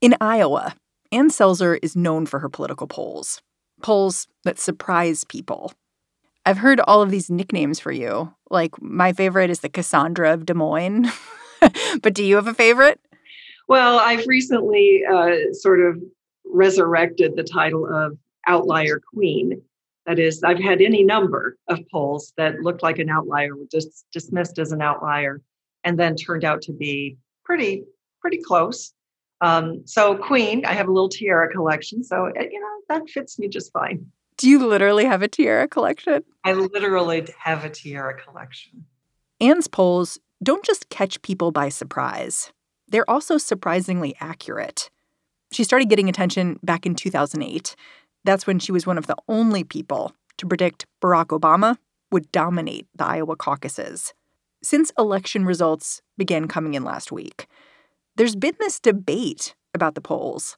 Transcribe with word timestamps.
In 0.00 0.14
Iowa, 0.20 0.76
Ann 1.10 1.28
Selzer 1.28 1.76
is 1.82 1.96
known 1.96 2.24
for 2.24 2.38
her 2.38 2.48
political 2.48 2.86
polls, 2.86 3.42
polls 3.82 4.28
that 4.44 4.60
surprise 4.60 5.24
people. 5.24 5.72
I've 6.46 6.58
heard 6.58 6.78
all 6.80 7.02
of 7.02 7.10
these 7.10 7.28
nicknames 7.28 7.80
for 7.80 7.90
you. 7.90 8.32
Like, 8.48 8.80
my 8.80 9.12
favorite 9.12 9.50
is 9.50 9.58
the 9.58 9.68
Cassandra 9.68 10.32
of 10.32 10.46
Des 10.46 10.54
Moines. 10.54 11.08
but 12.02 12.14
do 12.14 12.22
you 12.22 12.36
have 12.36 12.46
a 12.46 12.54
favorite? 12.54 13.00
Well, 13.66 13.98
I've 13.98 14.24
recently 14.28 15.02
uh, 15.04 15.52
sort 15.52 15.80
of 15.80 16.00
resurrected 16.46 17.34
the 17.34 17.42
title 17.42 17.92
of 17.92 18.16
Outlier 18.46 19.00
Queen. 19.12 19.60
That 20.06 20.20
is, 20.20 20.44
I've 20.44 20.60
had 20.60 20.80
any 20.80 21.02
number 21.02 21.58
of 21.66 21.80
polls 21.90 22.32
that 22.36 22.60
looked 22.60 22.84
like 22.84 23.00
an 23.00 23.10
outlier, 23.10 23.56
were 23.56 23.66
just 23.70 24.06
dismissed 24.12 24.60
as 24.60 24.70
an 24.70 24.80
outlier, 24.80 25.42
and 25.82 25.98
then 25.98 26.14
turned 26.14 26.44
out 26.44 26.62
to 26.62 26.72
be 26.72 27.18
pretty, 27.44 27.82
pretty 28.20 28.38
close. 28.38 28.94
Um, 29.40 29.82
so, 29.86 30.16
Queen, 30.16 30.64
I 30.64 30.72
have 30.72 30.88
a 30.88 30.92
little 30.92 31.08
tiara 31.08 31.50
collection, 31.50 32.02
so 32.02 32.26
uh, 32.26 32.42
you 32.50 32.60
know 32.60 32.80
that 32.88 33.08
fits 33.08 33.38
me 33.38 33.48
just 33.48 33.72
fine. 33.72 34.06
Do 34.36 34.48
you 34.48 34.64
literally 34.66 35.04
have 35.04 35.22
a 35.22 35.28
tiara 35.28 35.68
collection? 35.68 36.22
I 36.44 36.52
literally 36.52 37.26
have 37.38 37.64
a 37.64 37.70
tiara 37.70 38.14
collection. 38.20 38.84
Ann's 39.40 39.68
polls 39.68 40.18
don't 40.42 40.64
just 40.64 40.88
catch 40.88 41.20
people 41.22 41.50
by 41.50 41.68
surprise, 41.68 42.52
they're 42.88 43.08
also 43.08 43.38
surprisingly 43.38 44.16
accurate. 44.20 44.90
She 45.52 45.64
started 45.64 45.88
getting 45.88 46.08
attention 46.08 46.58
back 46.62 46.86
in 46.86 46.94
2008. 46.94 47.74
That's 48.24 48.46
when 48.46 48.58
she 48.58 48.72
was 48.72 48.86
one 48.86 48.98
of 48.98 49.06
the 49.06 49.16
only 49.28 49.64
people 49.64 50.12
to 50.38 50.46
predict 50.46 50.86
Barack 51.02 51.26
Obama 51.26 51.76
would 52.10 52.30
dominate 52.32 52.86
the 52.94 53.04
Iowa 53.04 53.36
caucuses. 53.36 54.14
Since 54.62 54.92
election 54.98 55.44
results 55.44 56.02
began 56.16 56.48
coming 56.48 56.74
in 56.74 56.84
last 56.84 57.12
week, 57.12 57.46
there's 58.18 58.36
been 58.36 58.54
this 58.58 58.78
debate 58.78 59.54
about 59.72 59.94
the 59.94 60.00
polls 60.02 60.56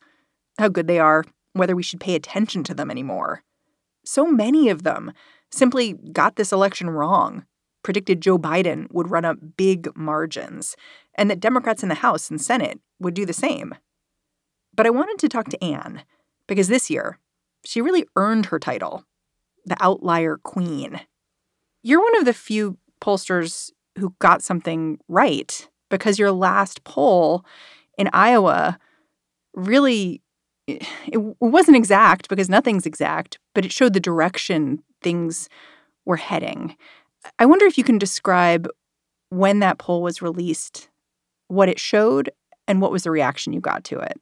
how 0.59 0.69
good 0.69 0.87
they 0.87 0.99
are, 0.99 1.25
whether 1.55 1.75
we 1.75 1.83
should 1.83 2.01
pay 2.01 2.15
attention 2.15 2.63
to 2.65 2.75
them 2.75 2.91
anymore. 2.91 3.43
So 4.05 4.27
many 4.27 4.69
of 4.69 4.83
them 4.83 5.13
simply 5.51 5.95
got 5.95 6.37
this 6.37 6.53
election 6.53 6.91
wrong, 6.91 7.47
predicted 7.83 8.21
Joe 8.21 8.39
Biden 8.39 8.87
would 8.93 9.11
run 9.11 9.25
up 9.25 9.39
big 9.57 9.89
margins, 9.97 10.77
and 11.15 11.31
that 11.31 11.41
Democrats 11.41 11.83
in 11.83 11.89
the 11.89 11.95
House 11.95 12.31
and 12.31 12.39
Senate 12.39 12.79
would 12.99 13.15
do 13.15 13.25
the 13.25 13.33
same. 13.33 13.75
But 14.75 14.87
I 14.87 14.91
wanted 14.91 15.19
to 15.21 15.31
talk 15.31 15.49
to 15.49 15.65
Ann 15.65 16.03
because 16.47 16.69
this 16.69 16.91
year, 16.91 17.19
she 17.65 17.81
really 17.81 18.05
earned 18.17 18.47
her 18.47 18.59
title, 18.59 19.05
the 19.65 19.83
outlier 19.83 20.37
queen. 20.37 21.01
You're 21.83 22.03
one 22.03 22.19
of 22.19 22.27
the 22.27 22.35
few 22.35 22.77
pollsters 23.01 23.71
who 23.99 24.15
got 24.19 24.43
something 24.43 24.99
right 25.09 25.70
because 25.91 26.19
your 26.19 26.33
last 26.33 26.85
poll 26.85 27.45
in 27.99 28.09
Iowa 28.13 28.79
really 29.55 30.23
eh, 30.69 30.79
it 31.07 31.19
wasn't 31.41 31.77
exact 31.77 32.29
because 32.29 32.49
nothing's 32.49 32.87
exact, 32.87 33.39
but 33.55 33.65
it 33.65 33.73
showed 33.73 33.93
the 33.93 34.01
direction 34.01 34.83
things 35.03 35.49
were 36.07 36.17
heading. 36.17 36.77
I 37.39 37.47
wonder 37.47 37.67
if 37.67 37.77
you 37.77 37.85
can 37.85 37.99
describe 37.99 38.69
when 39.29 39.61
that 39.61 39.79
poll 39.79 40.03
was 40.03 40.23
released, 40.23 40.89
what 41.49 41.69
it 41.69 41.79
showed, 41.79 42.31
and 42.67 42.81
what 42.81 42.93
was 42.93 43.05
the 43.05 43.11
reaction 43.11 43.53
you 43.53 43.61
got 43.61 43.85
to 43.85 43.99
it. 43.99 44.21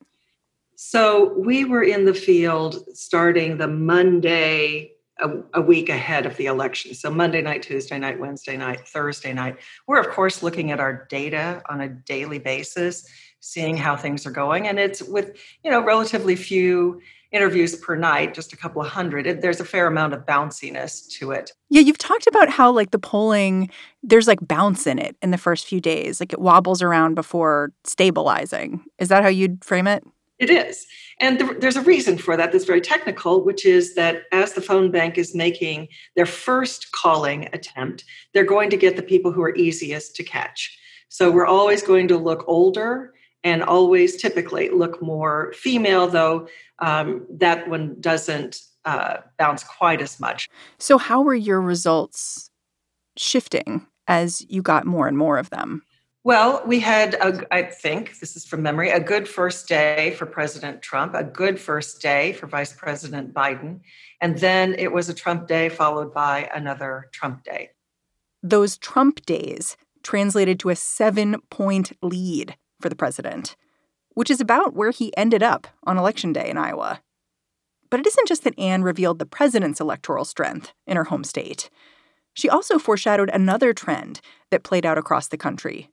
So 0.74 1.32
we 1.34 1.64
were 1.64 1.82
in 1.82 2.04
the 2.04 2.14
field 2.14 2.84
starting 2.94 3.56
the 3.56 3.68
Monday 3.68 4.92
a, 5.20 5.30
a, 5.54 5.60
week 5.60 5.88
ahead 5.88 6.26
of 6.26 6.36
the 6.36 6.46
election. 6.46 6.94
So 6.94 7.10
Monday 7.10 7.42
night, 7.42 7.62
Tuesday 7.62 7.98
night, 7.98 8.20
Wednesday 8.20 8.56
night, 8.56 8.86
Thursday 8.86 9.32
night. 9.32 9.56
We're, 9.86 10.00
of 10.00 10.08
course, 10.08 10.42
looking 10.42 10.70
at 10.70 10.80
our 10.80 11.06
data 11.10 11.62
on 11.68 11.80
a 11.80 11.88
daily 11.88 12.38
basis, 12.38 13.08
seeing 13.40 13.76
how 13.76 13.96
things 13.96 14.26
are 14.26 14.30
going. 14.30 14.68
And 14.68 14.78
it's 14.78 15.02
with, 15.02 15.36
you 15.64 15.70
know, 15.70 15.82
relatively 15.84 16.36
few 16.36 17.00
interviews 17.30 17.76
per 17.76 17.94
night, 17.94 18.32
just 18.32 18.52
a 18.52 18.56
couple 18.56 18.80
of 18.80 18.88
hundred. 18.88 19.42
There's 19.42 19.60
a 19.60 19.64
fair 19.64 19.86
amount 19.86 20.14
of 20.14 20.24
bounciness 20.24 21.08
to 21.18 21.32
it. 21.32 21.52
Yeah, 21.68 21.82
you've 21.82 21.98
talked 21.98 22.26
about 22.26 22.48
how, 22.48 22.70
like, 22.70 22.90
the 22.90 22.98
polling, 22.98 23.70
there's 24.02 24.26
like 24.26 24.38
bounce 24.46 24.86
in 24.86 24.98
it 24.98 25.16
in 25.20 25.30
the 25.30 25.38
first 25.38 25.66
few 25.66 25.80
days. 25.80 26.20
Like, 26.20 26.32
it 26.32 26.40
wobbles 26.40 26.80
around 26.80 27.14
before 27.14 27.72
stabilizing. 27.84 28.82
Is 28.98 29.08
that 29.08 29.22
how 29.22 29.28
you'd 29.28 29.62
frame 29.64 29.86
it? 29.86 30.04
It 30.38 30.50
is. 30.50 30.86
And 31.20 31.38
th- 31.38 31.58
there's 31.58 31.76
a 31.76 31.82
reason 31.82 32.16
for 32.16 32.36
that 32.36 32.52
that's 32.52 32.64
very 32.64 32.80
technical, 32.80 33.44
which 33.44 33.66
is 33.66 33.94
that 33.94 34.22
as 34.32 34.52
the 34.52 34.60
phone 34.60 34.90
bank 34.90 35.18
is 35.18 35.34
making 35.34 35.88
their 36.14 36.26
first 36.26 36.92
calling 36.92 37.48
attempt, 37.52 38.04
they're 38.34 38.44
going 38.44 38.70
to 38.70 38.76
get 38.76 38.96
the 38.96 39.02
people 39.02 39.32
who 39.32 39.42
are 39.42 39.54
easiest 39.56 40.14
to 40.16 40.22
catch. 40.22 40.78
So 41.08 41.30
we're 41.30 41.46
always 41.46 41.82
going 41.82 42.08
to 42.08 42.16
look 42.16 42.44
older 42.46 43.14
and 43.44 43.62
always 43.62 44.20
typically 44.20 44.68
look 44.70 45.00
more 45.02 45.52
female, 45.56 46.08
though 46.08 46.48
um, 46.80 47.26
that 47.30 47.68
one 47.68 47.96
doesn't 48.00 48.60
uh, 48.84 49.18
bounce 49.38 49.64
quite 49.64 50.00
as 50.00 50.18
much. 50.20 50.48
So, 50.78 50.98
how 50.98 51.22
were 51.22 51.34
your 51.34 51.60
results 51.60 52.50
shifting 53.16 53.86
as 54.06 54.44
you 54.48 54.62
got 54.62 54.86
more 54.86 55.08
and 55.08 55.16
more 55.16 55.38
of 55.38 55.50
them? 55.50 55.82
Well, 56.24 56.62
we 56.66 56.80
had, 56.80 57.14
a, 57.14 57.46
I 57.54 57.62
think, 57.62 58.18
this 58.18 58.36
is 58.36 58.44
from 58.44 58.62
memory, 58.62 58.90
a 58.90 59.00
good 59.00 59.28
first 59.28 59.68
day 59.68 60.14
for 60.18 60.26
President 60.26 60.82
Trump, 60.82 61.14
a 61.14 61.24
good 61.24 61.60
first 61.60 62.02
day 62.02 62.32
for 62.32 62.46
Vice 62.46 62.72
President 62.72 63.32
Biden. 63.32 63.80
And 64.20 64.38
then 64.38 64.74
it 64.74 64.92
was 64.92 65.08
a 65.08 65.14
Trump 65.14 65.46
day 65.46 65.68
followed 65.68 66.12
by 66.12 66.50
another 66.52 67.08
Trump 67.12 67.44
day. 67.44 67.70
Those 68.42 68.78
Trump 68.78 69.24
days 69.26 69.76
translated 70.02 70.58
to 70.60 70.70
a 70.70 70.76
seven 70.76 71.36
point 71.50 71.92
lead 72.02 72.56
for 72.80 72.88
the 72.88 72.96
president, 72.96 73.56
which 74.14 74.30
is 74.30 74.40
about 74.40 74.74
where 74.74 74.90
he 74.90 75.16
ended 75.16 75.42
up 75.42 75.68
on 75.84 75.98
Election 75.98 76.32
Day 76.32 76.50
in 76.50 76.58
Iowa. 76.58 77.00
But 77.90 78.00
it 78.00 78.06
isn't 78.06 78.28
just 78.28 78.44
that 78.44 78.58
Ann 78.58 78.82
revealed 78.82 79.18
the 79.18 79.26
president's 79.26 79.80
electoral 79.80 80.24
strength 80.24 80.72
in 80.86 80.96
her 80.96 81.04
home 81.04 81.24
state. 81.24 81.70
She 82.34 82.48
also 82.48 82.78
foreshadowed 82.78 83.30
another 83.32 83.72
trend 83.72 84.20
that 84.50 84.62
played 84.62 84.84
out 84.84 84.98
across 84.98 85.28
the 85.28 85.38
country 85.38 85.88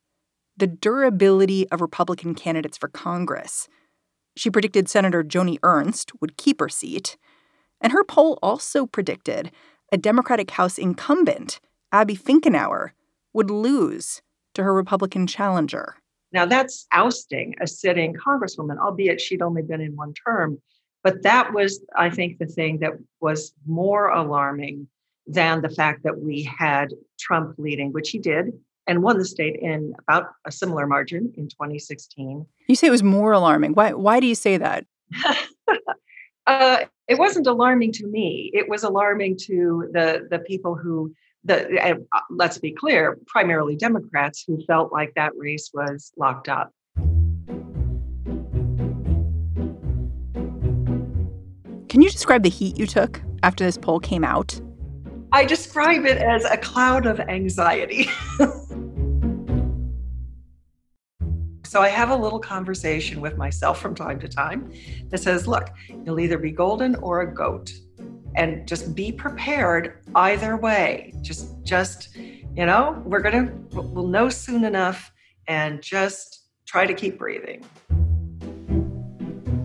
the 0.57 0.67
durability 0.67 1.69
of 1.69 1.81
Republican 1.81 2.35
candidates 2.35 2.77
for 2.77 2.87
Congress. 2.87 3.67
She 4.37 4.49
predicted 4.49 4.89
Senator 4.89 5.23
Joni 5.23 5.57
Ernst 5.63 6.11
would 6.21 6.37
keep 6.37 6.59
her 6.59 6.69
seat. 6.69 7.17
And 7.81 7.91
her 7.91 8.03
poll 8.03 8.39
also 8.41 8.85
predicted 8.85 9.51
a 9.91 9.97
Democratic 9.97 10.51
House 10.51 10.77
incumbent, 10.77 11.59
Abby 11.91 12.15
Finkenauer, 12.15 12.91
would 13.33 13.51
lose 13.51 14.21
to 14.53 14.63
her 14.63 14.73
Republican 14.73 15.27
challenger. 15.27 15.95
Now, 16.31 16.45
that's 16.45 16.87
ousting 16.91 17.53
a 17.61 17.67
sitting 17.67 18.13
congresswoman, 18.13 18.77
albeit 18.79 19.21
she'd 19.21 19.41
only 19.41 19.61
been 19.61 19.81
in 19.81 19.95
one 19.95 20.13
term. 20.13 20.59
But 21.03 21.21
that 21.23 21.53
was, 21.53 21.85
I 21.95 22.09
think, 22.09 22.39
the 22.39 22.47
thing 22.47 22.79
that 22.79 22.93
was 23.21 23.53
more 23.65 24.07
alarming 24.07 24.87
than 25.27 25.61
the 25.61 25.69
fact 25.69 26.03
that 26.03 26.19
we 26.19 26.43
had 26.43 26.93
Trump 27.19 27.55
leading, 27.57 27.93
which 27.93 28.09
he 28.09 28.19
did 28.19 28.53
and 28.87 29.01
won 29.01 29.17
the 29.17 29.25
state 29.25 29.57
in 29.61 29.93
about 29.99 30.27
a 30.45 30.51
similar 30.51 30.87
margin 30.87 31.33
in 31.37 31.47
2016. 31.47 32.45
You 32.67 32.75
say 32.75 32.87
it 32.87 32.91
was 32.91 33.03
more 33.03 33.31
alarming. 33.31 33.73
Why, 33.73 33.93
why 33.93 34.19
do 34.19 34.27
you 34.27 34.35
say 34.35 34.57
that? 34.57 34.85
uh, 36.47 36.77
it 37.07 37.19
wasn't 37.19 37.47
alarming 37.47 37.91
to 37.93 38.07
me. 38.07 38.51
It 38.53 38.69
was 38.69 38.83
alarming 38.83 39.37
to 39.45 39.89
the, 39.91 40.27
the 40.29 40.39
people 40.39 40.75
who 40.75 41.13
the 41.45 41.95
uh, 42.11 42.19
let's 42.31 42.57
be 42.57 42.71
clear, 42.71 43.19
primarily 43.27 43.75
Democrats 43.75 44.43
who 44.45 44.63
felt 44.65 44.91
like 44.91 45.13
that 45.15 45.31
race 45.37 45.69
was 45.73 46.11
locked 46.17 46.49
up. 46.49 46.73
Can 51.87 52.01
you 52.01 52.09
describe 52.09 52.43
the 52.43 52.49
heat 52.49 52.77
you 52.77 52.87
took 52.87 53.21
after 53.43 53.63
this 53.63 53.77
poll 53.77 53.99
came 53.99 54.23
out? 54.23 54.59
I 55.31 55.45
describe 55.45 56.05
it 56.05 56.17
as 56.17 56.43
a 56.45 56.57
cloud 56.57 57.05
of 57.05 57.19
anxiety. 57.19 58.09
so 61.75 61.81
I 61.81 61.89
have 61.89 62.09
a 62.09 62.15
little 62.15 62.39
conversation 62.39 63.19
with 63.19 63.35
myself 63.35 63.81
from 63.81 63.95
time 63.95 64.17
to 64.21 64.29
time 64.29 64.71
that 65.09 65.17
says, 65.17 65.45
look, 65.45 65.67
you'll 66.05 66.21
either 66.21 66.37
be 66.37 66.49
golden 66.49 66.95
or 66.95 67.19
a 67.19 67.35
goat. 67.35 67.73
And 68.37 68.65
just 68.65 68.95
be 68.95 69.11
prepared 69.11 70.01
either 70.15 70.55
way. 70.55 71.13
Just 71.21 71.61
just, 71.63 72.15
you 72.15 72.65
know, 72.65 73.03
we're 73.03 73.19
gonna 73.19 73.53
we'll 73.73 74.07
know 74.07 74.29
soon 74.29 74.63
enough 74.63 75.11
and 75.49 75.81
just 75.81 76.45
try 76.65 76.85
to 76.85 76.93
keep 76.93 77.19
breathing. 77.19 77.65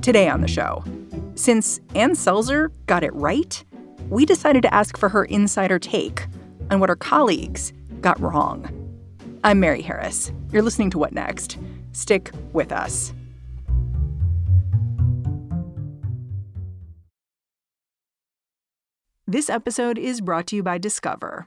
Today 0.02 0.28
on 0.28 0.40
the 0.40 0.48
show, 0.48 0.82
since 1.36 1.78
Ann 1.94 2.14
Selzer 2.14 2.72
got 2.86 3.04
it 3.04 3.14
right, 3.14 3.64
we 4.08 4.26
decided 4.26 4.62
to 4.62 4.74
ask 4.74 4.98
for 4.98 5.10
her 5.10 5.26
insider 5.26 5.78
take 5.78 6.26
on 6.72 6.80
what 6.80 6.88
her 6.88 6.96
colleagues 6.96 7.72
got 8.00 8.18
wrong. 8.18 8.68
I'm 9.44 9.60
Mary 9.60 9.82
Harris. 9.82 10.32
You're 10.50 10.62
listening 10.62 10.90
to 10.90 10.98
What 10.98 11.12
Next? 11.12 11.56
Stick 11.92 12.30
with 12.52 12.72
us. 12.72 13.12
This 19.26 19.48
episode 19.48 19.96
is 19.96 20.20
brought 20.20 20.48
to 20.48 20.56
you 20.56 20.62
by 20.64 20.78
Discover. 20.78 21.46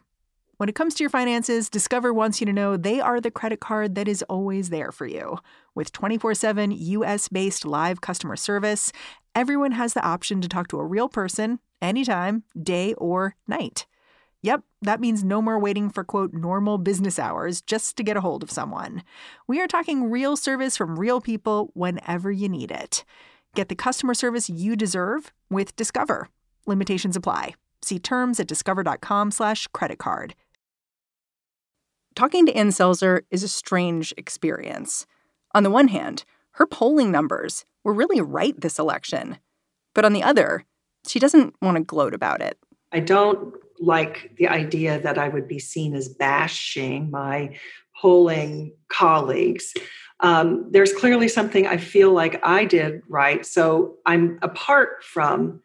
When 0.55 0.69
it 0.69 0.75
comes 0.75 0.95
to 0.95 1.03
your 1.03 1.09
finances, 1.09 1.69
Discover 1.69 2.13
wants 2.13 2.39
you 2.39 2.45
to 2.45 2.53
know 2.53 2.77
they 2.77 3.01
are 3.01 3.19
the 3.19 3.29
credit 3.29 3.59
card 3.59 3.95
that 3.95 4.07
is 4.07 4.23
always 4.29 4.69
there 4.69 4.93
for 4.93 5.05
you. 5.05 5.39
With 5.75 5.91
24 5.91 6.35
7 6.35 6.71
US 6.71 7.27
based 7.27 7.65
live 7.65 7.99
customer 7.99 8.37
service, 8.37 8.93
everyone 9.35 9.73
has 9.73 9.93
the 9.93 10.05
option 10.05 10.39
to 10.39 10.47
talk 10.47 10.69
to 10.69 10.79
a 10.79 10.85
real 10.85 11.09
person 11.09 11.59
anytime, 11.81 12.43
day 12.57 12.93
or 12.93 13.35
night. 13.47 13.85
Yep, 14.43 14.63
that 14.81 14.99
means 14.99 15.23
no 15.23 15.41
more 15.41 15.57
waiting 15.57 15.89
for 15.89 16.03
quote 16.03 16.33
normal 16.33 16.77
business 16.77 17.17
hours 17.17 17.61
just 17.61 17.95
to 17.95 18.03
get 18.03 18.17
a 18.17 18.21
hold 18.21 18.43
of 18.43 18.51
someone. 18.51 19.03
We 19.47 19.61
are 19.61 19.67
talking 19.67 20.11
real 20.11 20.35
service 20.35 20.75
from 20.75 20.99
real 20.99 21.21
people 21.21 21.71
whenever 21.73 22.29
you 22.29 22.49
need 22.49 22.69
it. 22.69 23.05
Get 23.55 23.69
the 23.69 23.75
customer 23.75 24.13
service 24.13 24.49
you 24.49 24.75
deserve 24.75 25.31
with 25.49 25.75
Discover. 25.77 26.27
Limitations 26.67 27.15
apply. 27.15 27.55
See 27.81 27.99
terms 27.99 28.39
at 28.39 28.47
discover.com/slash 28.47 29.67
credit 29.67 29.97
card. 29.97 30.35
Talking 32.13 32.45
to 32.45 32.53
Ann 32.53 32.69
Selzer 32.69 33.21
is 33.31 33.43
a 33.43 33.47
strange 33.47 34.13
experience. 34.17 35.05
On 35.55 35.63
the 35.63 35.69
one 35.69 35.87
hand, 35.87 36.25
her 36.51 36.67
polling 36.67 37.11
numbers 37.11 37.65
were 37.83 37.93
really 37.93 38.21
right 38.21 38.59
this 38.59 38.77
election. 38.77 39.37
But 39.93 40.05
on 40.05 40.13
the 40.13 40.23
other, 40.23 40.65
she 41.07 41.19
doesn't 41.19 41.55
want 41.61 41.77
to 41.77 41.83
gloat 41.83 42.13
about 42.13 42.41
it. 42.41 42.57
I 42.91 42.99
don't 42.99 43.55
like 43.83 44.31
the 44.37 44.47
idea 44.47 44.99
that 45.01 45.17
I 45.17 45.29
would 45.29 45.47
be 45.47 45.59
seen 45.59 45.93
as 45.95 46.07
bashing 46.07 47.11
my 47.11 47.55
polling 47.99 48.73
colleagues. 48.89 49.73
Um, 50.19 50.67
there's 50.71 50.93
clearly 50.93 51.27
something 51.27 51.67
I 51.67 51.77
feel 51.77 52.13
like 52.13 52.39
I 52.43 52.65
did 52.65 53.01
right. 53.07 53.45
So 53.45 53.95
I'm 54.05 54.39
apart 54.41 55.03
from 55.03 55.61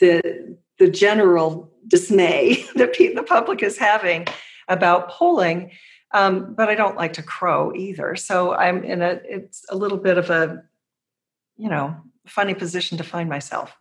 the 0.00 0.56
the 0.78 0.90
general 0.90 1.72
dismay 1.86 2.66
that 2.74 2.94
the 2.94 3.24
public 3.26 3.62
is 3.62 3.78
having 3.78 4.26
about 4.68 5.08
polling. 5.10 5.70
Um, 6.12 6.54
but 6.54 6.68
I 6.68 6.74
don't 6.74 6.96
like 6.96 7.14
to 7.14 7.22
crow 7.22 7.72
either. 7.74 8.16
So 8.16 8.54
I'm 8.54 8.84
in 8.84 9.02
a 9.02 9.20
it's 9.24 9.64
a 9.70 9.76
little 9.76 9.98
bit 9.98 10.18
of 10.18 10.30
a 10.30 10.62
you 11.56 11.68
know 11.68 11.96
funny 12.26 12.54
position 12.54 12.98
to 12.98 13.04
find 13.04 13.28
myself. 13.28 13.76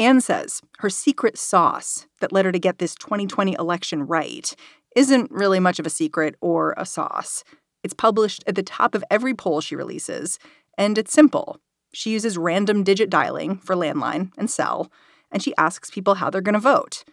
Ann 0.00 0.22
says 0.22 0.62
her 0.78 0.88
secret 0.88 1.36
sauce 1.36 2.06
that 2.20 2.32
led 2.32 2.46
her 2.46 2.52
to 2.52 2.58
get 2.58 2.78
this 2.78 2.94
2020 2.94 3.54
election 3.58 4.06
right 4.06 4.56
isn't 4.96 5.30
really 5.30 5.60
much 5.60 5.78
of 5.78 5.84
a 5.84 5.90
secret 5.90 6.36
or 6.40 6.74
a 6.78 6.86
sauce. 6.86 7.44
It's 7.84 7.92
published 7.92 8.42
at 8.46 8.54
the 8.54 8.62
top 8.62 8.94
of 8.94 9.04
every 9.10 9.34
poll 9.34 9.60
she 9.60 9.76
releases, 9.76 10.38
and 10.78 10.96
it's 10.96 11.12
simple. 11.12 11.60
She 11.92 12.10
uses 12.10 12.38
random 12.38 12.82
digit 12.82 13.10
dialing 13.10 13.58
for 13.58 13.76
landline 13.76 14.32
and 14.38 14.50
cell, 14.50 14.90
and 15.30 15.42
she 15.42 15.54
asks 15.58 15.90
people 15.90 16.14
how 16.14 16.30
they're 16.30 16.40
going 16.40 16.54
to 16.54 16.60
vote. 16.60 17.04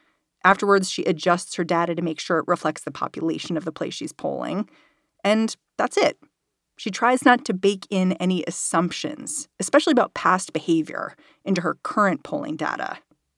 Afterwards, 0.46 0.90
she 0.90 1.04
adjusts 1.04 1.56
her 1.56 1.66
data 1.66 1.94
to 1.94 2.02
make 2.02 2.22
sure 2.22 2.38
it 2.38 2.48
reflects 2.48 2.84
the 2.84 2.92
population 2.92 3.58
of 3.58 3.66
the 3.66 3.72
place 3.74 3.96
she's 3.96 4.14
polling. 4.14 4.70
And 5.26 5.54
that's 5.78 5.98
it. 5.98 6.18
She 6.78 6.92
tries 6.92 7.26
not 7.26 7.44
to 7.46 7.54
bake 7.54 7.88
in 7.90 8.14
any 8.14 8.44
assumptions, 8.48 9.50
especially 9.60 9.92
about 9.92 10.14
past 10.14 10.54
behavior, 10.54 11.16
into 11.44 11.62
her 11.62 11.78
current 11.84 12.24
polling 12.24 12.56
data, 12.56 12.98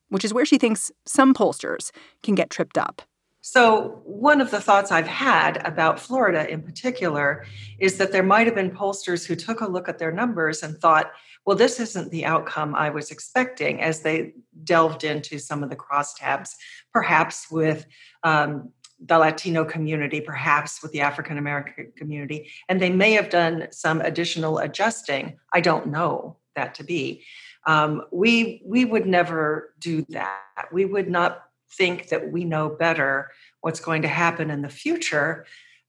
which 0.10 0.26
is 0.26 0.34
where 0.34 0.46
she 0.46 0.58
thinks 0.58 0.92
some 1.06 1.34
pollsters 1.34 1.92
can 2.22 2.36
get 2.36 2.50
tripped 2.50 2.78
up. 2.78 3.02
So, 3.42 4.02
one 4.04 4.42
of 4.42 4.52
the 4.52 4.60
thoughts 4.60 4.92
I've 4.92 5.08
had 5.08 5.66
about 5.66 5.98
Florida 6.00 6.48
in 6.50 6.62
particular 6.62 7.46
is 7.80 7.98
that 7.98 8.12
there 8.12 8.22
might 8.22 8.48
have 8.48 8.56
been 8.56 8.70
pollsters 8.70 9.26
who 9.26 9.36
took 9.36 9.62
a 9.62 9.68
look 9.68 9.88
at 9.88 9.98
their 9.98 10.12
numbers 10.12 10.62
and 10.62 10.78
thought, 10.78 11.12
well, 11.46 11.56
this 11.56 11.80
isn't 11.80 12.12
the 12.12 12.26
outcome 12.26 12.76
I 12.76 12.90
was 12.90 13.12
expecting 13.12 13.82
as 13.82 14.02
they 14.02 14.34
delved 14.66 15.06
into 15.06 15.40
some 15.40 15.64
of 15.64 15.70
the 15.70 15.78
crosstabs, 15.78 16.56
perhaps 16.92 17.50
with 17.50 17.86
um, 18.24 18.74
the 19.06 19.18
Latino 19.18 19.64
community, 19.64 20.22
perhaps 20.22 20.82
with 20.82 20.92
the 20.92 21.02
African 21.02 21.38
American 21.38 21.92
community, 21.96 22.50
and 22.68 22.82
they 22.82 22.90
may 22.90 23.14
have 23.14 23.30
done 23.30 23.68
some 23.72 24.02
additional 24.02 24.58
adjusting. 24.60 25.38
I 25.54 25.62
don't 25.62 25.88
know 25.88 26.38
that 26.56 26.76
to 26.76 26.84
be. 26.84 27.24
Um, 27.66 28.04
we 28.12 28.62
we 28.66 28.86
would 28.86 29.06
never 29.06 29.74
do 29.80 30.06
that. 30.10 30.66
We 30.72 30.86
would 30.86 31.10
not 31.10 31.44
think 31.72 32.10
that 32.10 32.32
we 32.32 32.44
know 32.44 32.70
better 32.70 33.32
what's 33.62 33.80
going 33.80 34.02
to 34.02 34.08
happen 34.08 34.50
in 34.50 34.62
the 34.62 34.70
future 34.70 35.46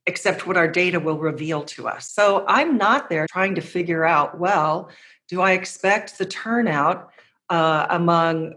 except 0.06 0.46
what 0.46 0.56
our 0.56 0.68
data 0.68 0.98
will 0.98 1.18
reveal 1.18 1.62
to 1.62 1.86
us. 1.86 2.10
So 2.10 2.44
I'm 2.48 2.76
not 2.76 3.10
there 3.10 3.26
trying 3.30 3.54
to 3.56 3.60
figure 3.60 4.04
out, 4.04 4.40
well, 4.40 4.90
do 5.28 5.40
I 5.40 5.52
expect 5.52 6.18
the 6.18 6.24
turnout 6.26 7.12
uh, 7.48 7.86
among 7.90 8.54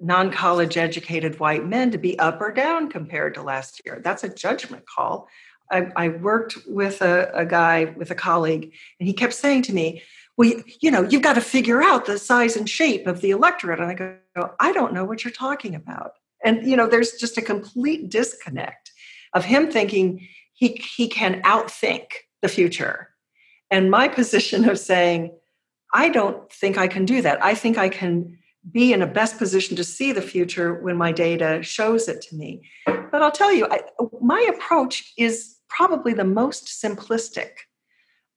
non 0.00 0.32
college 0.32 0.76
educated 0.76 1.38
white 1.38 1.66
men 1.66 1.90
to 1.90 1.98
be 1.98 2.18
up 2.18 2.40
or 2.40 2.50
down 2.50 2.88
compared 2.88 3.34
to 3.34 3.42
last 3.42 3.82
year. 3.84 4.00
That's 4.02 4.24
a 4.24 4.34
judgment 4.34 4.84
call. 4.86 5.28
I, 5.70 5.86
I 5.94 6.08
worked 6.08 6.58
with 6.66 7.00
a, 7.02 7.30
a, 7.32 7.46
guy, 7.46 7.84
with 7.84 8.10
a 8.10 8.14
colleague, 8.14 8.72
and 8.98 9.06
he 9.06 9.12
kept 9.12 9.34
saying 9.34 9.62
to 9.62 9.72
me, 9.72 10.02
Well, 10.36 10.52
you, 10.80 10.90
know, 10.90 11.02
you've 11.02 11.22
got 11.22 11.34
to 11.34 11.40
figure 11.40 11.82
out 11.82 12.06
the 12.06 12.18
size 12.18 12.56
and 12.56 12.68
shape 12.68 13.06
of 13.06 13.20
the 13.20 13.30
electorate. 13.30 13.78
And 13.78 13.90
I 13.90 13.94
go, 13.94 14.16
I 14.58 14.72
don't 14.72 14.94
know 14.94 15.04
what 15.04 15.22
you're 15.22 15.32
talking 15.32 15.74
about. 15.74 16.12
And, 16.44 16.66
you 16.66 16.76
know, 16.76 16.86
there's 16.86 17.12
just 17.12 17.38
a 17.38 17.42
complete 17.42 18.08
disconnect 18.08 18.92
of 19.34 19.44
him 19.44 19.70
thinking 19.70 20.26
he, 20.54 20.68
he 20.96 21.08
can 21.08 21.42
outthink 21.42 22.06
the 22.42 22.48
future. 22.48 23.10
And 23.70 23.90
my 23.90 24.08
position 24.20 24.68
of 24.68 24.78
saying, 24.78 25.32
I 25.92 26.08
don't 26.08 26.50
think 26.52 26.78
I 26.78 26.88
can 26.88 27.04
do 27.04 27.22
that. 27.22 27.44
I 27.44 27.54
think 27.54 27.76
I 27.76 27.88
can 27.88 28.38
be 28.70 28.92
in 28.92 29.02
a 29.02 29.06
best 29.06 29.38
position 29.38 29.76
to 29.76 29.84
see 29.84 30.12
the 30.12 30.22
future 30.22 30.74
when 30.74 30.96
my 30.96 31.12
data 31.12 31.62
shows 31.62 32.08
it 32.08 32.20
to 32.22 32.36
me. 32.36 32.62
But 32.86 33.22
I'll 33.22 33.30
tell 33.30 33.52
you, 33.52 33.66
I, 33.70 33.80
my 34.20 34.46
approach 34.54 35.12
is 35.16 35.56
probably 35.68 36.12
the 36.12 36.24
most 36.24 36.66
simplistic 36.66 37.50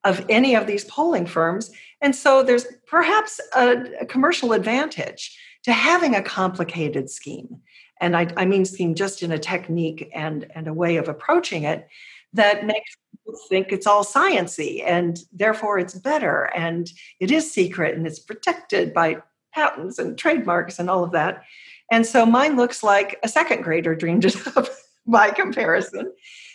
of 0.04 0.26
any 0.30 0.56
of 0.56 0.68
these 0.68 0.86
polling 0.86 1.26
firms. 1.26 1.72
And 2.02 2.16
so 2.16 2.44
there's 2.44 2.66
perhaps 2.88 3.40
a, 3.56 4.02
a 4.02 4.06
commercial 4.06 4.54
advantage 4.54 5.38
to 5.64 5.72
having 5.72 6.16
a 6.16 6.22
complicated 6.22 7.10
scheme. 7.10 7.62
And 8.02 8.18
I, 8.18 8.28
I, 8.36 8.46
mean 8.46 8.66
scheme 8.66 8.96
just 8.96 9.24
in 9.24 9.32
a 9.32 9.38
technique 9.38 10.10
and, 10.14 10.46
and 10.56 10.68
a 10.68 10.74
way 10.74 10.98
of 10.98 11.08
approaching 11.08 11.64
it 11.64 11.88
that 12.34 12.66
makes 12.66 12.98
people 13.12 13.40
think 13.48 13.72
it's 13.72 13.88
all 13.88 14.04
sciency 14.04 14.84
and 14.86 15.20
therefore 15.32 15.80
it's 15.80 15.94
better 15.94 16.50
and 16.56 16.92
it 17.20 17.32
is 17.32 17.50
secret 17.50 17.96
and 17.96 18.06
it's 18.06 18.20
protected 18.20 18.94
by 18.94 19.22
patents 19.54 20.00
and 20.00 20.18
trademarks 20.18 20.80
and 20.80 20.90
all 20.90 21.04
of 21.04 21.12
that. 21.12 21.44
And 21.92 22.06
so 22.06 22.26
mine 22.26 22.56
looks 22.56 22.84
like 22.84 23.20
a 23.24 23.28
second 23.28 23.64
grader 23.64 23.96
dreamed 23.96 24.26
it 24.26 24.58
up 24.58 24.68
by 25.08 25.30
comparison. 25.32 26.12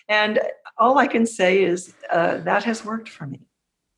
And 0.08 0.40
all 0.78 0.98
I 0.98 1.06
can 1.06 1.26
say 1.26 1.62
is 1.62 1.92
uh, 2.10 2.38
that 2.38 2.64
has 2.64 2.84
worked 2.84 3.08
for 3.08 3.26
me. 3.26 3.40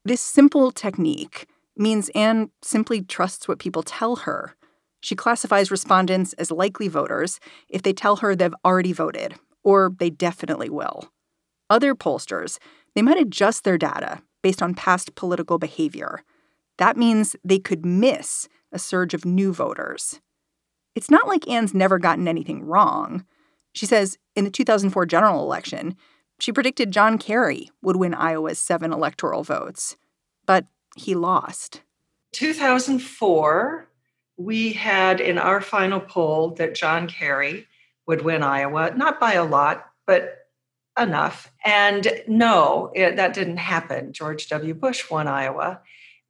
This 0.04 0.20
simple 0.20 0.72
technique 0.72 1.46
means 1.76 2.08
Ann 2.10 2.50
simply 2.62 3.02
trusts 3.02 3.46
what 3.46 3.58
people 3.58 3.82
tell 3.82 4.16
her. 4.16 4.54
She 5.00 5.14
classifies 5.14 5.70
respondents 5.70 6.32
as 6.34 6.50
likely 6.50 6.88
voters 6.88 7.40
if 7.68 7.82
they 7.82 7.92
tell 7.92 8.16
her 8.16 8.34
they've 8.34 8.54
already 8.64 8.92
voted, 8.92 9.34
or 9.62 9.92
they 9.98 10.10
definitely 10.10 10.68
will. 10.68 11.10
Other 11.70 11.94
pollsters, 11.94 12.58
they 12.94 13.02
might 13.02 13.20
adjust 13.20 13.64
their 13.64 13.78
data 13.78 14.20
based 14.42 14.62
on 14.62 14.74
past 14.74 15.14
political 15.14 15.58
behavior. 15.58 16.22
That 16.78 16.96
means 16.96 17.36
they 17.44 17.58
could 17.58 17.84
miss 17.86 18.48
a 18.72 18.78
surge 18.78 19.14
of 19.14 19.24
new 19.24 19.52
voters. 19.52 20.20
It's 20.94 21.10
not 21.10 21.28
like 21.28 21.48
Ann's 21.48 21.74
never 21.74 21.98
gotten 21.98 22.28
anything 22.28 22.64
wrong. 22.64 23.24
She 23.72 23.86
says 23.86 24.18
in 24.34 24.44
the 24.44 24.50
2004 24.50 25.06
general 25.06 25.42
election, 25.42 25.96
she 26.40 26.52
predicted 26.52 26.90
John 26.90 27.18
Kerry 27.18 27.70
would 27.82 27.96
win 27.96 28.14
Iowa's 28.14 28.58
seven 28.58 28.92
electoral 28.92 29.44
votes, 29.44 29.96
but 30.46 30.66
he 30.96 31.14
lost. 31.14 31.82
2004, 32.32 33.86
we 34.36 34.72
had 34.72 35.20
in 35.20 35.38
our 35.38 35.60
final 35.60 36.00
poll 36.00 36.50
that 36.54 36.74
John 36.74 37.06
Kerry 37.06 37.66
would 38.06 38.22
win 38.22 38.42
Iowa, 38.42 38.92
not 38.96 39.20
by 39.20 39.34
a 39.34 39.44
lot, 39.44 39.86
but 40.06 40.38
enough. 40.98 41.52
And 41.64 42.08
no, 42.26 42.90
it, 42.94 43.16
that 43.16 43.34
didn't 43.34 43.58
happen. 43.58 44.12
George 44.12 44.48
W. 44.48 44.74
Bush 44.74 45.10
won 45.10 45.28
Iowa. 45.28 45.80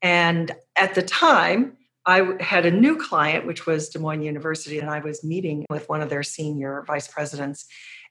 And 0.02 0.52
at 0.76 0.94
the 0.94 1.02
time, 1.02 1.76
I 2.06 2.36
had 2.40 2.66
a 2.66 2.70
new 2.70 2.96
client, 2.96 3.46
which 3.46 3.66
was 3.66 3.88
Des 3.88 3.98
Moines 3.98 4.22
University, 4.22 4.78
and 4.78 4.90
I 4.90 5.00
was 5.00 5.22
meeting 5.22 5.66
with 5.68 5.88
one 5.88 6.00
of 6.00 6.08
their 6.08 6.22
senior 6.22 6.84
vice 6.86 7.08
presidents. 7.08 7.66